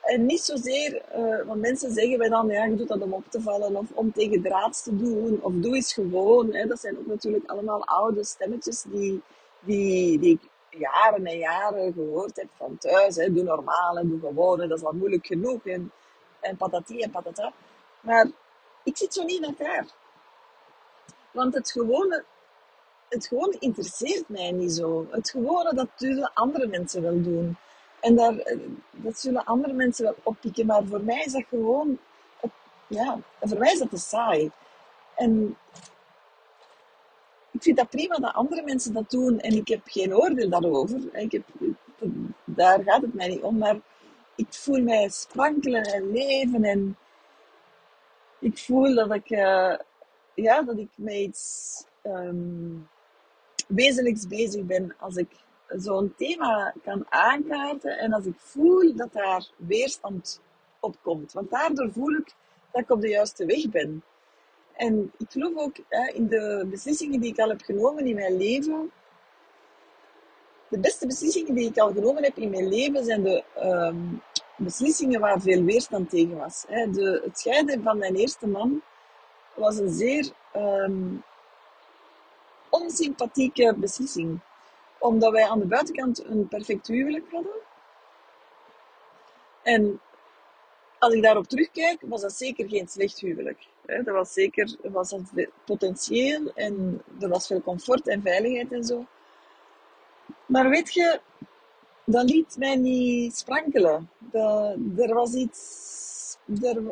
En 0.00 0.26
niet 0.26 0.40
zozeer, 0.40 1.02
uh, 1.16 1.46
want 1.46 1.60
mensen 1.60 1.92
zeggen 1.92 2.18
wij 2.18 2.28
dan, 2.28 2.48
ja, 2.48 2.64
je 2.64 2.76
doet 2.76 2.88
dat 2.88 3.02
om 3.02 3.12
op 3.12 3.24
te 3.28 3.40
vallen 3.40 3.76
of 3.76 3.86
om 3.94 4.12
tegen 4.12 4.42
draads 4.42 4.82
te 4.82 4.96
doen, 4.96 5.38
of 5.42 5.52
doe 5.52 5.74
eens 5.74 5.92
gewoon. 5.92 6.54
Hè. 6.54 6.66
Dat 6.66 6.80
zijn 6.80 6.98
ook 6.98 7.06
natuurlijk 7.06 7.50
allemaal 7.50 7.84
oude 7.84 8.24
stemmetjes 8.24 8.82
die, 8.82 9.22
die, 9.60 10.18
die 10.18 10.32
ik 10.32 10.78
jaren 10.80 11.26
en 11.26 11.38
jaren 11.38 11.92
gehoord 11.92 12.36
heb 12.36 12.48
van 12.56 12.78
thuis. 12.78 13.16
Hè. 13.16 13.32
Doe 13.32 13.42
normaal 13.42 13.98
en 13.98 14.08
doe 14.08 14.20
gewoon, 14.20 14.58
dat 14.58 14.70
is 14.70 14.82
wel 14.82 14.92
moeilijk 14.92 15.26
genoeg. 15.26 15.66
En, 15.66 15.92
en 16.40 16.56
patati 16.56 17.00
en 17.00 17.10
patata. 17.10 17.52
Maar 18.00 18.30
ik 18.84 18.96
zit 18.96 19.14
zo 19.14 19.22
niet 19.22 19.42
in 19.42 19.56
elkaar. 19.56 19.86
Want 21.30 21.54
het 21.54 21.70
gewone, 21.70 22.24
het 23.10 23.26
gewone 23.26 23.56
interesseert 23.58 24.28
mij 24.28 24.52
niet 24.52 24.72
zo. 24.72 25.06
Het 25.10 25.30
gewone, 25.30 25.74
dat 25.74 25.88
zullen 25.96 26.30
andere 26.34 26.66
mensen 26.66 27.02
wel 27.02 27.22
doen. 27.22 27.56
En 28.00 28.16
daar, 28.16 28.36
eh, 28.38 28.58
dat 28.90 29.18
zullen 29.18 29.44
andere 29.44 29.72
mensen 29.72 30.04
wel 30.04 30.16
oppikken, 30.22 30.66
maar 30.66 30.84
voor 30.84 31.02
mij 31.02 31.22
is 31.24 31.32
dat 31.32 31.44
gewoon, 31.48 31.98
ja, 32.86 33.18
voor 33.40 33.58
mij 33.58 33.72
is 33.72 33.78
dat 33.78 33.90
te 33.90 33.98
saai. 33.98 34.50
En 35.16 35.56
ik 37.50 37.62
vind 37.62 37.76
dat 37.76 37.90
prima 37.90 38.16
dat 38.16 38.34
andere 38.34 38.62
mensen 38.62 38.92
dat 38.92 39.10
doen 39.10 39.40
en 39.40 39.52
ik 39.52 39.68
heb 39.68 39.80
geen 39.84 40.16
oordeel 40.16 40.48
daarover. 40.48 41.14
Ik 41.14 41.32
heb, 41.32 41.44
daar 42.44 42.82
gaat 42.82 43.02
het 43.02 43.14
mij 43.14 43.28
niet 43.28 43.42
om, 43.42 43.58
maar 43.58 43.80
ik 44.34 44.46
voel 44.54 44.82
mij 44.82 45.08
sprankelen 45.08 45.82
en 45.82 46.12
leven 46.12 46.64
en 46.64 46.96
ik 48.38 48.58
voel 48.58 48.94
dat 48.94 49.14
ik, 49.14 49.30
uh, 49.30 49.74
ja, 50.34 50.62
dat 50.62 50.78
ik 50.78 50.88
met 50.94 51.14
iets 51.14 51.84
um, 52.02 52.88
wezenlijks 53.74 54.26
bezig 54.26 54.64
ben 54.64 54.94
als 54.98 55.16
ik 55.16 55.28
zo'n 55.68 56.14
thema 56.16 56.74
kan 56.82 57.06
aankaarten 57.08 57.98
en 57.98 58.12
als 58.12 58.26
ik 58.26 58.34
voel 58.36 58.96
dat 58.96 59.12
daar 59.12 59.48
weerstand 59.56 60.40
op 60.80 60.96
komt. 61.02 61.32
Want 61.32 61.50
daardoor 61.50 61.90
voel 61.92 62.14
ik 62.14 62.34
dat 62.72 62.82
ik 62.82 62.90
op 62.90 63.00
de 63.00 63.08
juiste 63.08 63.46
weg 63.46 63.68
ben. 63.68 64.02
En 64.76 65.12
ik 65.18 65.30
geloof 65.30 65.56
ook 65.56 65.76
hè, 65.88 66.12
in 66.12 66.26
de 66.26 66.66
beslissingen 66.70 67.20
die 67.20 67.30
ik 67.32 67.38
al 67.38 67.48
heb 67.48 67.62
genomen 67.62 68.06
in 68.06 68.14
mijn 68.14 68.36
leven. 68.36 68.90
De 70.68 70.78
beste 70.78 71.06
beslissingen 71.06 71.54
die 71.54 71.68
ik 71.68 71.78
al 71.78 71.92
genomen 71.92 72.22
heb 72.22 72.36
in 72.36 72.50
mijn 72.50 72.68
leven 72.68 73.04
zijn 73.04 73.22
de 73.22 73.44
um, 73.62 74.22
beslissingen 74.56 75.20
waar 75.20 75.40
veel 75.40 75.64
weerstand 75.64 76.10
tegen 76.10 76.36
was. 76.36 76.64
Hè. 76.68 76.90
De, 76.90 77.20
het 77.24 77.38
scheiden 77.38 77.82
van 77.82 77.98
mijn 77.98 78.14
eerste 78.14 78.46
man 78.46 78.82
was 79.54 79.78
een 79.78 79.92
zeer 79.92 80.30
um, 80.56 81.22
onsympathieke 82.80 83.74
beslissing 83.76 84.40
omdat 85.00 85.32
wij 85.32 85.48
aan 85.48 85.58
de 85.58 85.66
buitenkant 85.66 86.24
een 86.24 86.48
perfect 86.48 86.86
huwelijk 86.86 87.30
hadden. 87.30 87.52
En 89.62 90.00
als 90.98 91.14
ik 91.14 91.22
daarop 91.22 91.48
terugkijk, 91.48 92.00
was 92.00 92.20
dat 92.20 92.32
zeker 92.32 92.68
geen 92.68 92.88
slecht 92.88 93.20
huwelijk. 93.20 93.66
Dat 93.86 94.14
was 94.14 94.32
zeker 94.32 94.76
was 94.82 95.08
dat 95.08 95.46
potentieel 95.64 96.52
en 96.54 97.02
er 97.20 97.28
was 97.28 97.46
veel 97.46 97.62
comfort 97.62 98.08
en 98.08 98.22
veiligheid 98.22 98.72
en 98.72 98.84
zo. 98.84 99.06
Maar 100.46 100.68
weet 100.68 100.94
je, 100.94 101.20
dat 102.04 102.30
liet 102.30 102.56
mij 102.58 102.76
niet 102.76 103.36
sprankelen. 103.36 104.10
Er 104.96 105.14
was 105.14 105.34
iets. 105.34 105.88
Er, 106.62 106.82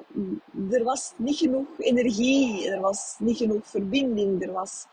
er 0.71 0.85
was 0.85 1.13
niet 1.17 1.37
genoeg 1.37 1.67
energie, 1.79 2.71
er 2.71 2.81
was 2.81 3.17
niet 3.19 3.37
genoeg 3.37 3.67
verbinding, 3.67 4.43
er 4.43 4.53
was 4.53 4.87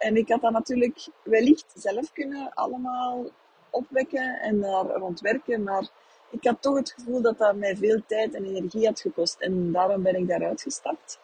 en 0.00 0.16
ik 0.16 0.28
had 0.28 0.40
dat 0.40 0.52
natuurlijk 0.52 1.08
wellicht 1.22 1.72
zelf 1.74 2.12
kunnen 2.12 2.54
allemaal 2.54 3.30
opwekken 3.70 4.40
en 4.40 4.60
daar 4.60 4.84
rondwerken, 4.84 5.62
maar 5.62 5.88
ik 6.30 6.44
had 6.44 6.62
toch 6.62 6.76
het 6.76 6.92
gevoel 6.92 7.22
dat 7.22 7.38
dat 7.38 7.56
mij 7.56 7.76
veel 7.76 8.02
tijd 8.06 8.34
en 8.34 8.44
energie 8.44 8.86
had 8.86 9.00
gekost. 9.00 9.40
En 9.40 9.72
daarom 9.72 10.02
ben 10.02 10.16
ik 10.16 10.28
daaruit 10.28 10.62
gestapt. 10.62 11.18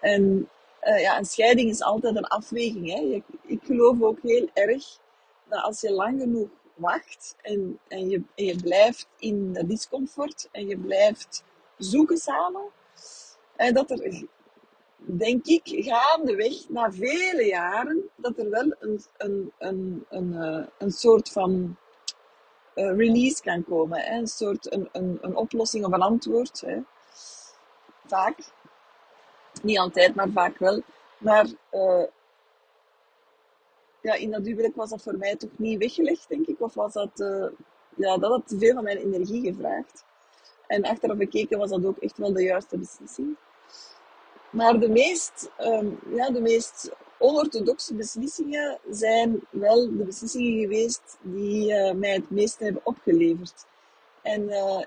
En 0.00 0.48
uh, 0.82 1.00
ja, 1.00 1.18
een 1.18 1.24
scheiding 1.24 1.70
is 1.70 1.82
altijd 1.82 2.16
een 2.16 2.26
afweging. 2.26 2.92
Hè. 2.92 3.22
Ik, 3.46 3.60
geloof 3.62 4.02
ook 4.02 4.18
heel 4.22 4.48
erg 4.54 4.98
dat 5.48 5.62
als 5.62 5.80
je 5.80 5.92
lang 5.92 6.20
genoeg 6.20 6.48
wacht 6.74 7.36
en, 7.42 7.78
en, 7.88 8.08
je, 8.08 8.22
en 8.34 8.44
je 8.44 8.56
blijft 8.56 9.08
in 9.18 9.52
de 9.52 9.66
discomfort 9.66 10.48
en 10.52 10.66
je 10.66 10.78
blijft 10.78 11.44
zoeken 11.76 12.16
samen. 12.16 12.64
En 13.56 13.74
dat 13.74 13.90
er, 13.90 14.24
denk 15.04 15.46
ik, 15.46 15.62
gaandeweg, 15.64 16.68
na 16.68 16.92
vele 16.92 17.44
jaren, 17.44 18.10
dat 18.16 18.38
er 18.38 18.50
wel 18.50 18.74
een, 18.78 19.00
een, 19.16 19.52
een, 19.58 20.04
een, 20.08 20.34
eh, 20.34 20.66
een 20.78 20.90
soort 20.90 21.28
van 21.28 21.76
uh, 22.74 22.96
release 22.96 23.42
kan 23.42 23.64
komen. 23.64 24.12
Een 24.12 24.26
soort 24.26 24.72
een, 24.72 24.88
een, 24.92 25.18
een 25.20 25.36
oplossing 25.36 25.84
of 25.84 25.92
een 25.92 26.02
antwoord. 26.02 26.60
Hè? 26.60 26.78
Vaak. 28.06 28.38
Niet 29.62 29.78
altijd, 29.78 30.14
maar 30.14 30.30
vaak 30.30 30.58
wel. 30.58 30.82
Maar 31.18 31.46
uh, 31.72 32.04
ja, 34.00 34.14
in 34.14 34.30
dat 34.30 34.44
huwelijk 34.44 34.76
was 34.76 34.90
dat 34.90 35.02
voor 35.02 35.16
mij 35.16 35.36
toch 35.36 35.58
niet 35.58 35.78
weggelegd, 35.78 36.28
denk 36.28 36.46
ik. 36.46 36.60
Of 36.60 36.74
was 36.74 36.92
dat, 36.92 37.10
ja, 37.96 38.18
dat 38.18 38.30
had 38.30 38.48
te 38.48 38.58
veel 38.58 38.74
van 38.74 38.84
mijn 38.84 38.98
energie 38.98 39.52
gevraagd. 39.52 40.04
En 40.66 40.82
achteraf 40.82 41.16
bekeken 41.16 41.58
was 41.58 41.70
dat 41.70 41.84
ook 41.84 41.98
echt 41.98 42.18
wel 42.18 42.32
de 42.32 42.42
juiste 42.42 42.78
beslissing. 42.78 43.36
Maar 44.50 44.78
de 44.78 44.88
meest, 44.88 45.50
um, 45.58 45.98
ja, 46.14 46.30
de 46.30 46.40
meest 46.40 46.90
onorthodoxe 47.18 47.94
beslissingen 47.94 48.78
zijn 48.90 49.40
wel 49.50 49.96
de 49.96 50.04
beslissingen 50.04 50.60
geweest 50.60 51.18
die 51.20 51.72
uh, 51.72 51.92
mij 51.92 52.12
het 52.12 52.30
meest 52.30 52.58
hebben 52.58 52.80
opgeleverd. 52.84 53.66
En 54.22 54.42
uh, 54.42 54.82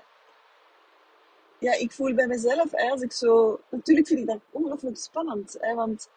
ja, 1.58 1.72
ik 1.72 1.92
voel 1.92 2.14
bij 2.14 2.26
mezelf, 2.26 2.74
als 2.74 3.00
ik 3.00 3.12
zo... 3.12 3.60
Natuurlijk 3.68 4.06
vind 4.06 4.20
ik 4.20 4.26
dat 4.26 4.40
ongelooflijk 4.50 4.96
spannend, 4.96 5.56
hè, 5.60 5.74
want 5.74 6.08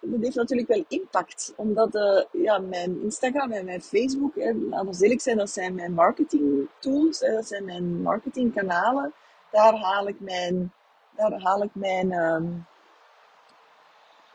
dat 0.00 0.20
heeft 0.20 0.36
natuurlijk 0.36 0.68
wel 0.68 0.84
impact. 0.88 1.52
Omdat 1.56 1.94
uh, 1.94 2.22
ja, 2.42 2.58
mijn 2.58 3.02
Instagram 3.02 3.52
en 3.52 3.64
mijn 3.64 3.82
Facebook, 3.82 4.36
laten 4.36 4.90
we 4.90 4.96
eerlijk 5.00 5.20
zijn, 5.20 5.36
dat 5.36 5.50
zijn 5.50 5.74
mijn 5.74 5.92
marketing 5.92 6.68
tools, 6.78 7.18
dat 7.18 7.46
zijn 7.46 7.64
mijn 7.64 8.02
marketingkanalen. 8.02 9.14
Daar 9.50 9.74
haal 9.74 10.08
ik 10.08 10.20
mijn, 10.20 10.72
daar 11.16 11.40
haal 11.40 11.62
ik 11.62 11.70
mijn, 11.72 12.12
um, 12.12 12.66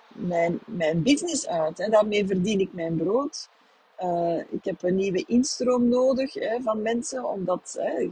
mijn, 0.08 0.60
mijn 0.65 1.04
business 1.04 1.48
uit. 1.48 1.78
Hè. 1.78 1.89
Daarmee 1.89 2.28
verdien 2.28 2.60
ik 2.60 2.74
mijn 2.74 2.96
brood. 2.96 3.50
Uh, 4.00 4.38
ik 4.38 4.65
heb 4.65 4.84
een 4.84 4.96
nieuwe 4.96 5.24
instroom 5.28 5.89
nodig 5.89 6.34
hè, 6.34 6.62
van 6.62 6.82
mensen, 6.82 7.26
omdat 7.26 7.78
hè, 7.80 8.10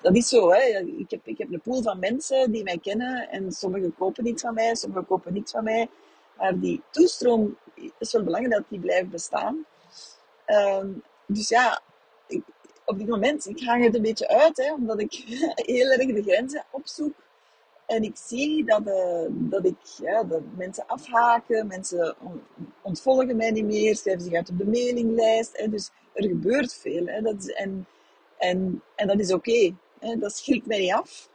dat 0.00 0.16
is 0.16 0.28
zo, 0.28 0.50
hè. 0.50 0.78
Ik, 0.96 1.10
heb, 1.10 1.26
ik 1.26 1.38
heb 1.38 1.52
een 1.52 1.60
pool 1.60 1.82
van 1.82 1.98
mensen 1.98 2.52
die 2.52 2.62
mij 2.62 2.78
kennen 2.78 3.28
en 3.30 3.52
sommigen 3.52 3.94
kopen 3.94 4.26
iets 4.26 4.42
van 4.42 4.54
mij, 4.54 4.74
sommigen 4.74 5.06
kopen 5.06 5.32
niets 5.32 5.52
van 5.52 5.64
mij. 5.64 5.88
Maar 6.36 6.58
die 6.58 6.82
toestroom 6.90 7.56
is 7.98 8.12
wel 8.12 8.22
belangrijk 8.22 8.54
dat 8.54 8.64
die 8.68 8.80
blijft 8.80 9.10
bestaan. 9.10 9.66
Um, 10.46 11.02
dus 11.26 11.48
ja, 11.48 11.80
ik, 12.26 12.42
op 12.86 12.98
dit 12.98 13.08
moment, 13.08 13.46
ik 13.46 13.64
hang 13.64 13.84
het 13.84 13.94
een 13.94 14.02
beetje 14.02 14.28
uit, 14.28 14.56
hè, 14.56 14.72
omdat 14.72 15.00
ik 15.00 15.12
heel 15.54 15.90
erg 15.90 16.06
de 16.06 16.22
grenzen 16.22 16.64
opzoek. 16.70 17.14
En 17.86 18.02
ik 18.02 18.16
zie 18.16 18.64
dat, 18.64 18.86
uh, 18.86 19.26
dat, 19.28 19.66
ik, 19.66 19.76
ja, 20.02 20.24
dat 20.24 20.40
mensen 20.56 20.86
afhaken, 20.86 21.66
mensen 21.66 22.16
ontvolgen 22.82 23.36
mij 23.36 23.50
niet 23.50 23.64
meer, 23.64 23.96
schrijven 23.96 24.24
zich 24.24 24.32
uit 24.32 24.58
de 24.58 24.64
mailinglijst. 24.64 25.58
Hè, 25.58 25.68
dus 25.68 25.90
er 26.12 26.28
gebeurt 26.28 26.74
veel. 26.74 27.06
Hè, 27.06 27.20
dat 27.20 27.34
is, 27.38 27.46
en 27.46 27.86
en, 28.42 28.82
en 28.94 29.06
dat 29.06 29.18
is 29.18 29.32
oké. 29.32 29.74
Dat 30.18 30.36
schrikt 30.36 30.66
mij 30.66 30.78
niet 30.78 30.92
af. 30.92 31.30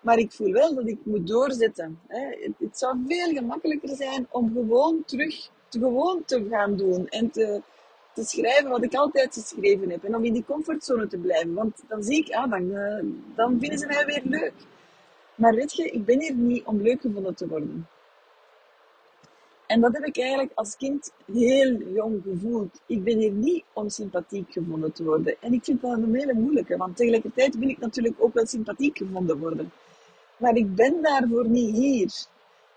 Maar 0.00 0.18
ik 0.18 0.32
voel 0.32 0.52
wel 0.52 0.74
dat 0.74 0.88
ik 0.88 0.98
moet 1.04 1.26
doorzetten. 1.26 2.00
Hè. 2.06 2.26
Het, 2.26 2.52
het, 2.58 2.78
zou 2.78 2.98
veel 3.06 3.32
gemakkelijker 3.32 3.96
zijn 3.96 4.26
om 4.30 4.52
gewoon 4.52 5.02
terug 5.06 5.50
te, 5.68 5.78
gewoon 5.78 6.22
te 6.24 6.46
gaan 6.50 6.76
doen. 6.76 7.08
En 7.08 7.30
te, 7.30 7.62
te 8.14 8.24
schrijven 8.24 8.70
wat 8.70 8.84
ik 8.84 8.94
altijd 8.94 9.34
geschreven 9.34 9.90
heb. 9.90 10.04
En 10.04 10.14
om 10.14 10.24
in 10.24 10.32
die 10.32 10.44
comfortzone 10.44 11.06
te 11.06 11.18
blijven. 11.18 11.54
Want 11.54 11.82
dan 11.88 12.02
zie 12.02 12.24
ik, 12.24 12.34
ah, 12.34 12.50
dan, 12.50 12.62
uh, 12.62 13.04
dan 13.34 13.58
vinden 13.60 13.78
ze 13.78 13.86
mij 13.86 14.06
weer 14.06 14.22
leuk. 14.24 14.52
Maar 15.34 15.54
weet 15.54 15.72
je, 15.72 15.90
ik 15.90 16.04
ben 16.04 16.20
hier 16.20 16.34
niet 16.34 16.64
om 16.64 16.82
leuk 16.82 17.00
gevonden 17.00 17.34
te 17.34 17.48
worden. 17.48 17.86
En 19.66 19.80
dat 19.80 19.92
heb 19.92 20.04
ik 20.04 20.18
eigenlijk 20.18 20.52
als 20.54 20.76
kind 20.76 21.12
heel 21.32 21.76
jong 21.76 22.22
gevoeld. 22.22 22.80
Ik 22.86 23.04
ben 23.04 23.18
hier 23.18 23.30
niet 23.30 23.64
om 23.72 23.88
sympathiek 23.88 24.52
gevonden 24.52 24.92
te 24.92 25.04
worden. 25.04 25.36
En 25.40 25.52
ik 25.52 25.64
vind 25.64 25.80
dat 25.80 25.92
een 25.92 26.14
hele 26.14 26.34
moeilijke, 26.34 26.76
want 26.76 26.96
tegelijkertijd 26.96 27.58
wil 27.58 27.68
ik 27.68 27.78
natuurlijk 27.78 28.14
ook 28.18 28.34
wel 28.34 28.46
sympathiek 28.46 28.96
gevonden 28.96 29.38
worden. 29.38 29.72
Maar 30.36 30.54
ik 30.54 30.74
ben 30.74 31.02
daarvoor 31.02 31.48
niet 31.48 31.76
hier. 31.76 32.10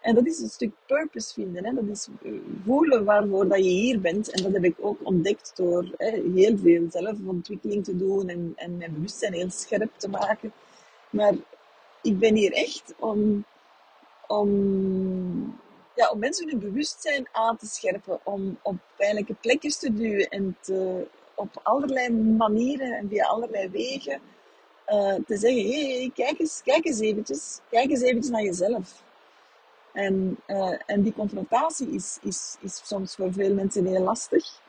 En 0.03 0.15
dat 0.15 0.25
is 0.25 0.39
een 0.39 0.49
stuk 0.49 0.71
purpose 0.85 1.33
vinden. 1.33 1.65
Hè? 1.65 1.73
Dat 1.73 1.87
is 1.91 2.07
eh, 2.23 2.31
voelen 2.65 3.03
waarvoor 3.03 3.47
dat 3.47 3.57
je 3.57 3.69
hier 3.69 4.01
bent. 4.01 4.31
En 4.31 4.43
dat 4.43 4.53
heb 4.53 4.63
ik 4.63 4.75
ook 4.79 4.97
ontdekt 5.03 5.51
door 5.55 5.85
hè, 5.97 6.21
heel 6.33 6.57
veel 6.57 6.85
zelfontwikkeling 6.89 7.83
te 7.83 7.97
doen 7.97 8.29
en, 8.29 8.53
en 8.55 8.77
mijn 8.77 8.93
bewustzijn 8.93 9.33
heel 9.33 9.49
scherp 9.49 9.91
te 9.97 10.09
maken. 10.09 10.53
Maar 11.09 11.33
ik 12.01 12.19
ben 12.19 12.35
hier 12.35 12.51
echt 12.51 12.93
om, 12.99 13.45
om 14.27 14.49
ja, 15.95 16.09
om 16.09 16.19
mensen 16.19 16.49
hun 16.49 16.59
bewustzijn 16.59 17.27
aan 17.31 17.57
te 17.57 17.65
scherpen, 17.65 18.19
om 18.23 18.57
op 18.61 18.75
pijnlijke 18.97 19.33
plekjes 19.33 19.77
te 19.77 19.93
duwen 19.93 20.29
en 20.29 20.57
te, 20.61 21.07
op 21.35 21.59
allerlei 21.63 22.09
manieren 22.11 22.97
en 22.97 23.09
via 23.09 23.25
allerlei 23.25 23.69
wegen 23.69 24.21
uh, 24.87 25.15
te 25.27 25.37
zeggen, 25.37 25.63
hé, 25.63 25.97
hey, 25.97 26.11
kijk, 26.13 26.39
eens, 26.39 26.61
kijk 26.63 26.85
eens 26.85 26.99
eventjes, 26.99 27.59
kijk 27.69 27.89
eens 27.89 28.01
eventjes 28.01 28.31
naar 28.31 28.43
jezelf. 28.43 29.03
En, 29.93 30.37
uh, 30.47 30.73
en 30.85 31.01
die 31.01 31.13
confrontatie 31.13 31.89
is, 31.89 32.17
is, 32.21 32.57
is 32.61 32.81
soms 32.85 33.15
voor 33.15 33.33
veel 33.33 33.53
mensen 33.53 33.85
heel 33.85 34.03
lastig, 34.03 34.61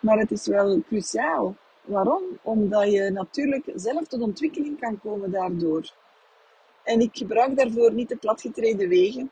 maar 0.00 0.18
het 0.18 0.30
is 0.30 0.46
wel 0.46 0.82
cruciaal. 0.86 1.56
Waarom? 1.84 2.22
Omdat 2.42 2.92
je 2.92 3.10
natuurlijk 3.10 3.72
zelf 3.74 4.06
tot 4.06 4.20
ontwikkeling 4.20 4.80
kan 4.80 5.00
komen 5.00 5.30
daardoor. 5.30 5.92
En 6.82 7.00
ik 7.00 7.16
gebruik 7.16 7.56
daarvoor 7.56 7.92
niet 7.92 8.08
de 8.08 8.16
platgetreden 8.16 8.88
wegen. 8.88 9.30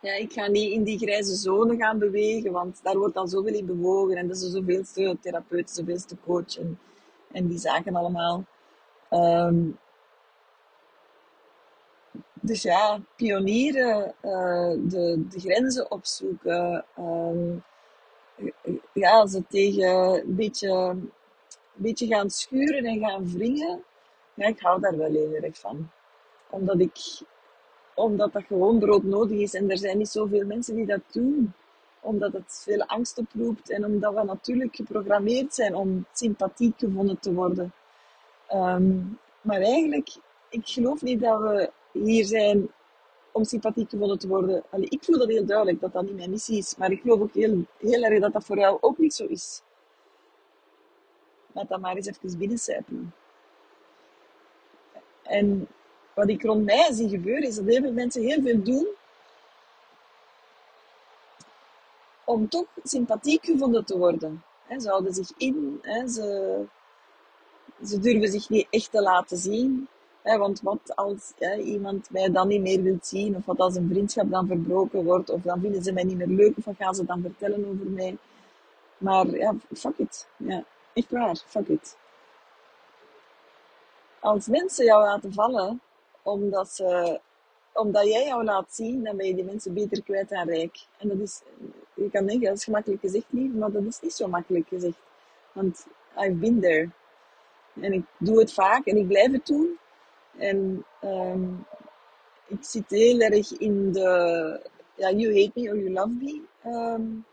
Ja, 0.00 0.12
ik 0.12 0.32
ga 0.32 0.46
niet 0.46 0.72
in 0.72 0.82
die 0.82 0.98
grijze 0.98 1.34
zone 1.34 1.76
gaan 1.76 1.98
bewegen, 1.98 2.52
want 2.52 2.80
daar 2.82 2.98
wordt 2.98 3.16
al 3.16 3.28
zoveel 3.28 3.54
in 3.54 3.66
bewogen. 3.66 4.16
En 4.16 4.28
dat 4.28 4.36
is 4.36 4.50
zoveelste 4.50 5.16
therapeut, 5.20 5.70
zoveelste 5.70 6.16
coach 6.24 6.58
en, 6.58 6.78
en 7.32 7.46
die 7.46 7.58
zaken 7.58 7.96
allemaal. 7.96 8.44
Um, 9.10 9.78
dus 12.40 12.62
ja, 12.62 13.00
pionieren, 13.16 14.14
uh, 14.22 14.70
de, 14.90 15.26
de 15.28 15.40
grenzen 15.40 15.90
opzoeken. 15.90 16.84
Um, 16.98 17.64
ja, 18.92 19.26
ze 19.26 19.42
tegen 19.48 19.88
een 20.26 20.34
beetje, 20.36 20.68
een 20.68 21.12
beetje 21.74 22.06
gaan 22.06 22.30
schuren 22.30 22.84
en 22.84 22.98
gaan 22.98 23.32
wringen. 23.32 23.82
Ja, 24.34 24.46
ik 24.46 24.60
hou 24.60 24.80
daar 24.80 24.96
wel 24.96 25.10
heel 25.10 25.34
erg 25.34 25.58
van. 25.58 25.90
Omdat 26.50 26.80
ik 26.80 27.22
omdat 27.94 28.32
dat 28.32 28.44
gewoon 28.44 28.78
broodnodig 28.78 29.38
is. 29.38 29.54
En 29.54 29.70
er 29.70 29.78
zijn 29.78 29.98
niet 29.98 30.08
zoveel 30.08 30.46
mensen 30.46 30.74
die 30.74 30.86
dat 30.86 31.00
doen. 31.12 31.52
Omdat 32.00 32.32
het 32.32 32.60
veel 32.64 32.84
angst 32.84 33.18
oproept 33.18 33.70
en 33.70 33.84
omdat 33.84 34.14
we 34.14 34.24
natuurlijk 34.24 34.76
geprogrammeerd 34.76 35.54
zijn 35.54 35.74
om 35.74 36.06
sympathiek 36.12 36.78
gevonden 36.78 37.18
te 37.18 37.34
worden. 37.34 37.72
Um, 38.54 39.18
maar 39.40 39.60
eigenlijk, 39.60 40.16
ik 40.48 40.66
geloof 40.66 41.02
niet 41.02 41.20
dat 41.20 41.40
we 41.40 41.70
hier 41.92 42.24
zijn 42.24 42.70
om 43.32 43.44
sympathiek 43.44 43.90
gevonden 43.90 44.18
te 44.18 44.28
worden. 44.28 44.64
Ik 44.70 45.04
voel 45.04 45.18
dat 45.18 45.28
heel 45.28 45.46
duidelijk, 45.46 45.80
dat 45.80 45.92
dat 45.92 46.02
niet 46.02 46.16
mijn 46.16 46.30
missie 46.30 46.58
is. 46.58 46.76
Maar 46.76 46.90
ik 46.90 47.00
geloof 47.00 47.20
ook 47.20 47.34
heel, 47.34 47.64
heel 47.78 48.02
erg 48.02 48.20
dat 48.20 48.32
dat 48.32 48.44
voor 48.44 48.58
jou 48.58 48.78
ook 48.80 48.98
niet 48.98 49.14
zo 49.14 49.24
is. 49.24 49.62
Laat 51.52 51.68
dat 51.68 51.80
maar 51.80 51.96
eens 51.96 52.06
even 52.06 52.38
binnencijpelen. 52.38 53.14
En 55.22 55.68
wat 56.14 56.28
ik 56.28 56.42
rond 56.42 56.64
mij 56.64 56.92
zie 56.92 57.08
gebeuren, 57.08 57.48
is 57.48 57.54
dat 57.54 57.64
heel 57.64 57.82
veel 57.82 57.92
mensen 57.92 58.22
heel 58.22 58.42
veel 58.42 58.62
doen 58.62 58.88
om 62.24 62.48
toch 62.48 62.66
sympathiek 62.82 63.44
gevonden 63.44 63.84
te 63.84 63.98
worden. 63.98 64.44
ze 64.78 64.88
houden 64.88 65.14
zich 65.14 65.30
in, 65.36 65.80
ze, 66.08 66.64
ze 67.84 67.98
durven 67.98 68.28
zich 68.30 68.48
niet 68.48 68.66
echt 68.70 68.90
te 68.90 69.02
laten 69.02 69.36
zien. 69.36 69.88
Want 70.36 70.60
wat 70.60 70.96
als 70.96 71.32
iemand 71.58 72.10
mij 72.10 72.30
dan 72.30 72.48
niet 72.48 72.60
meer 72.60 72.82
wil 72.82 72.98
zien, 73.00 73.36
of 73.36 73.44
wat 73.44 73.58
als 73.58 73.74
een 73.74 73.88
vriendschap 73.88 74.30
dan 74.30 74.46
verbroken 74.46 75.04
wordt, 75.04 75.30
of 75.30 75.42
dan 75.42 75.60
vinden 75.60 75.82
ze 75.82 75.92
mij 75.92 76.04
niet 76.04 76.16
meer 76.16 76.26
leuk, 76.26 76.56
of 76.56 76.64
wat 76.64 76.76
gaan 76.78 76.94
ze 76.94 77.04
dan 77.04 77.22
vertellen 77.22 77.66
over 77.68 77.86
mij. 77.86 78.16
Maar 78.98 79.26
ja, 79.26 79.54
fuck 79.74 79.98
it. 79.98 80.28
Ja, 80.36 80.64
echt 80.92 81.10
waar, 81.10 81.36
fuck 81.46 81.68
it. 81.68 81.96
Als 84.20 84.46
mensen 84.46 84.84
jou 84.84 85.02
laten 85.02 85.32
vallen, 85.32 85.80
omdat, 86.22 86.68
ze, 86.68 87.20
omdat 87.72 88.04
jij 88.04 88.26
jou 88.26 88.44
laat 88.44 88.74
zien, 88.74 89.04
dan 89.04 89.16
ben 89.16 89.26
je 89.26 89.34
die 89.34 89.44
mensen 89.44 89.74
beter 89.74 90.02
kwijt 90.02 90.28
dan 90.28 90.48
rijk. 90.48 90.78
En 90.98 91.08
dat 91.08 91.18
is, 91.18 91.42
je 91.94 92.10
kan 92.10 92.26
denken, 92.26 92.48
dat 92.48 92.56
is 92.56 92.64
gemakkelijk 92.64 93.00
gezegd, 93.00 93.26
lief, 93.28 93.52
maar 93.52 93.70
dat 93.70 93.84
is 93.84 94.00
niet 94.00 94.12
zo 94.12 94.28
makkelijk 94.28 94.68
gezegd. 94.68 94.98
Want 95.52 95.86
I've 96.16 96.34
been 96.34 96.60
there. 96.60 96.90
En 97.80 97.92
ik 97.92 98.04
doe 98.18 98.38
het 98.38 98.52
vaak 98.52 98.86
en 98.86 98.96
ik 98.96 99.06
blijf 99.06 99.32
het 99.32 99.46
doen. 99.46 99.78
En 100.36 100.84
um, 101.04 101.66
ik 102.46 102.64
zit 102.64 102.90
heel 102.90 103.20
erg 103.20 103.52
in 103.52 103.92
de 103.92 104.60
ja, 104.94 105.10
you 105.10 105.40
hate 105.40 105.52
me 105.54 105.70
or 105.70 105.76
you 105.76 105.90
love 105.90 106.14
me 106.20 106.42
um, 106.64 107.24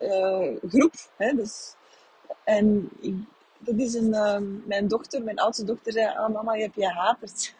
uh, 0.00 0.56
groep. 0.68 0.94
Hè? 1.16 1.32
Dus, 1.32 1.74
en 2.44 2.88
ik, 3.00 3.14
dat 3.58 3.78
is 3.78 3.94
een, 3.94 4.14
ehm, 4.14 4.66
mijn 4.66 4.88
dochter, 4.88 5.22
mijn 5.22 5.38
oudste 5.38 5.64
dochter, 5.64 5.92
zei: 5.92 6.06
Ah, 6.06 6.32
mama, 6.32 6.54
je 6.54 6.62
hebt 6.62 6.74
je 6.74 6.86
haters. 6.86 7.54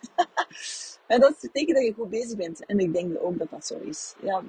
en 1.06 1.20
dat 1.20 1.38
betekent 1.40 1.76
dat 1.76 1.86
je 1.86 1.92
goed 1.92 2.10
bezig 2.10 2.36
bent. 2.36 2.66
En 2.66 2.78
ik 2.78 2.92
denk 2.92 3.16
ook 3.20 3.38
dat 3.38 3.50
dat 3.50 3.66
zo 3.66 3.78
is. 3.78 4.14
Ja, 4.22 4.42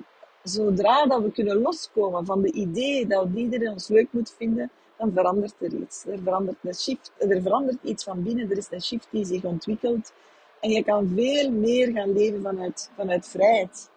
zodra 0.44 1.06
dat 1.06 1.22
we 1.22 1.32
kunnen 1.32 1.62
loskomen 1.62 2.26
van 2.26 2.42
de 2.42 2.52
idee 2.52 3.08
dat 3.08 3.28
iedereen 3.36 3.72
ons 3.72 3.88
leuk 3.88 4.08
moet 4.12 4.34
vinden, 4.38 4.72
dan 5.00 5.12
verandert 5.14 5.56
er 5.60 5.74
iets. 5.74 6.06
Er 6.06 6.20
verandert 6.24 6.58
een 6.64 6.76
shift, 6.76 7.12
er 7.18 7.42
verandert 7.42 7.84
iets 7.84 8.04
van 8.04 8.24
binnen, 8.24 8.52
er 8.52 8.58
is 8.58 8.68
een 8.72 8.82
shift 8.82 9.08
die 9.12 9.26
zich 9.26 9.44
ontwikkelt. 9.44 10.14
En 10.60 10.70
je 10.70 10.84
kan 10.84 11.12
veel 11.16 11.52
meer 11.52 11.92
gaan 11.92 12.14
leven 12.14 12.42
vanuit, 12.42 12.92
vanuit 12.96 13.28
vrijheid. 13.28 13.90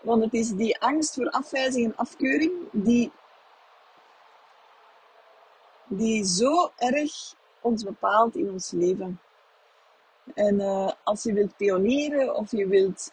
Want 0.00 0.24
het 0.24 0.34
is 0.34 0.50
die 0.50 0.80
angst 0.80 1.14
voor 1.14 1.30
afwijzing 1.30 1.86
en 1.86 1.96
afkeuring 1.96 2.52
die, 2.72 3.12
die 5.86 6.24
zo 6.24 6.70
erg 6.76 7.34
ons 7.60 7.84
bepaalt 7.84 8.36
in 8.36 8.50
ons 8.50 8.70
leven. 8.70 9.20
En 10.34 10.54
uh, 10.54 10.90
als 11.04 11.22
je 11.22 11.32
wilt 11.32 11.56
pionieren 11.56 12.34
of 12.34 12.50
je 12.50 12.66
wilt 12.66 13.12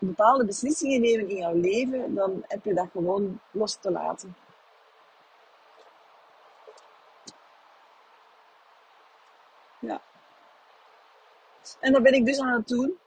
bepaalde 0.00 0.44
beslissingen 0.44 1.00
nemen 1.00 1.28
in 1.28 1.36
jouw 1.36 1.54
leven, 1.54 2.14
dan 2.14 2.44
heb 2.46 2.64
je 2.64 2.74
dat 2.74 2.88
gewoon 2.92 3.40
los 3.50 3.74
te 3.74 3.90
laten. 3.90 4.36
Ja. 9.80 10.00
En 11.80 11.92
dat 11.92 12.02
ben 12.02 12.12
ik 12.12 12.24
dus 12.24 12.40
aan 12.40 12.52
het 12.52 12.68
doen. 12.68 12.98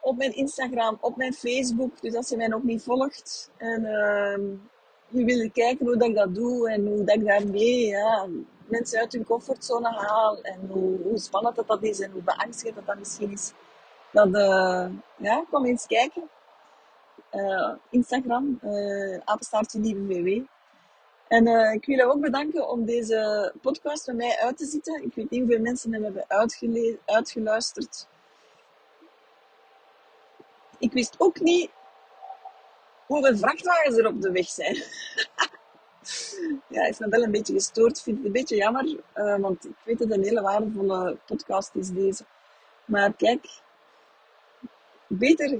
Op 0.00 0.16
mijn 0.16 0.34
Instagram, 0.34 0.98
op 1.00 1.16
mijn 1.16 1.32
Facebook. 1.32 2.00
Dus 2.00 2.14
als 2.14 2.28
je 2.28 2.36
mij 2.36 2.46
nog 2.46 2.62
niet 2.62 2.82
volgt 2.82 3.50
en 3.56 3.80
uh, 3.80 4.58
je 5.08 5.24
wil 5.24 5.50
kijken 5.50 5.86
hoe 5.86 5.96
dat 5.96 6.08
ik 6.08 6.14
dat 6.14 6.34
doe 6.34 6.70
en 6.70 6.86
hoe 6.86 7.04
dat 7.04 7.16
ik 7.16 7.26
daarmee 7.26 7.86
ja, 7.86 8.26
mensen 8.66 9.00
uit 9.00 9.12
hun 9.12 9.24
comfortzone 9.24 9.88
haal 9.88 10.40
en 10.42 10.66
hoe, 10.68 11.02
hoe 11.02 11.18
spannend 11.18 11.56
dat, 11.56 11.66
dat 11.66 11.82
is 11.82 12.00
en 12.00 12.10
hoe 12.10 12.22
beangstigend 12.22 12.76
dat, 12.76 12.86
dat 12.86 12.98
misschien 12.98 13.32
is 13.32 13.52
uh, 14.24 14.86
ja, 15.16 15.44
kom 15.50 15.64
eens 15.64 15.86
kijken. 15.86 16.28
Uh, 17.32 17.72
Instagram, 17.90 18.60
uh, 18.62 19.18
apenstaartje 19.24 19.80
lieve 19.80 20.06
VW. 20.06 20.44
En 21.28 21.46
ik 21.72 21.86
wil 21.86 21.96
je 21.96 22.04
ook 22.04 22.20
bedanken 22.20 22.68
om 22.68 22.84
deze 22.84 23.52
podcast 23.60 24.06
met 24.06 24.16
mij 24.16 24.38
uit 24.38 24.56
te 24.56 24.66
zitten. 24.66 25.02
Ik 25.02 25.14
weet 25.14 25.30
niet 25.30 25.40
hoeveel 25.40 25.60
mensen 25.60 25.92
hem 25.92 26.02
hebben 26.02 26.24
uitgeluisterd. 27.04 28.06
Ik 30.78 30.92
wist 30.92 31.14
ook 31.18 31.40
niet 31.40 31.70
hoeveel 33.06 33.36
vrachtwagens 33.36 33.96
er 33.96 34.06
op 34.06 34.22
de 34.22 34.30
weg 34.30 34.48
zijn. 34.48 34.74
ja, 36.74 36.82
heeft 36.82 37.00
me 37.00 37.08
wel 37.08 37.22
een 37.22 37.30
beetje 37.30 37.52
gestoord. 37.52 38.02
Vind 38.02 38.16
het 38.16 38.26
een 38.26 38.32
beetje 38.32 38.56
jammer, 38.56 38.96
want 39.40 39.64
ik 39.64 39.76
weet 39.84 39.98
dat 39.98 40.10
een 40.10 40.22
hele 40.22 40.42
waardevolle 40.42 41.16
podcast 41.26 41.70
is 41.74 41.90
deze. 41.90 42.24
Maar 42.84 43.12
kijk, 43.12 43.46
beter 45.06 45.58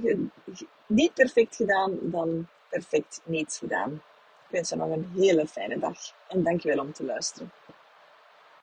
niet 0.85 1.13
perfect 1.13 1.55
gedaan 1.55 1.97
dan 2.01 2.47
perfect 2.69 3.21
niet 3.23 3.57
gedaan. 3.59 3.93
Ik 3.93 4.53
wens 4.53 4.69
je 4.69 4.75
nog 4.75 4.89
een 4.89 5.11
hele 5.15 5.47
fijne 5.47 5.79
dag 5.79 5.97
en 6.27 6.43
dankjewel 6.43 6.85
om 6.85 6.93
te 6.93 7.03
luisteren. 7.05 7.51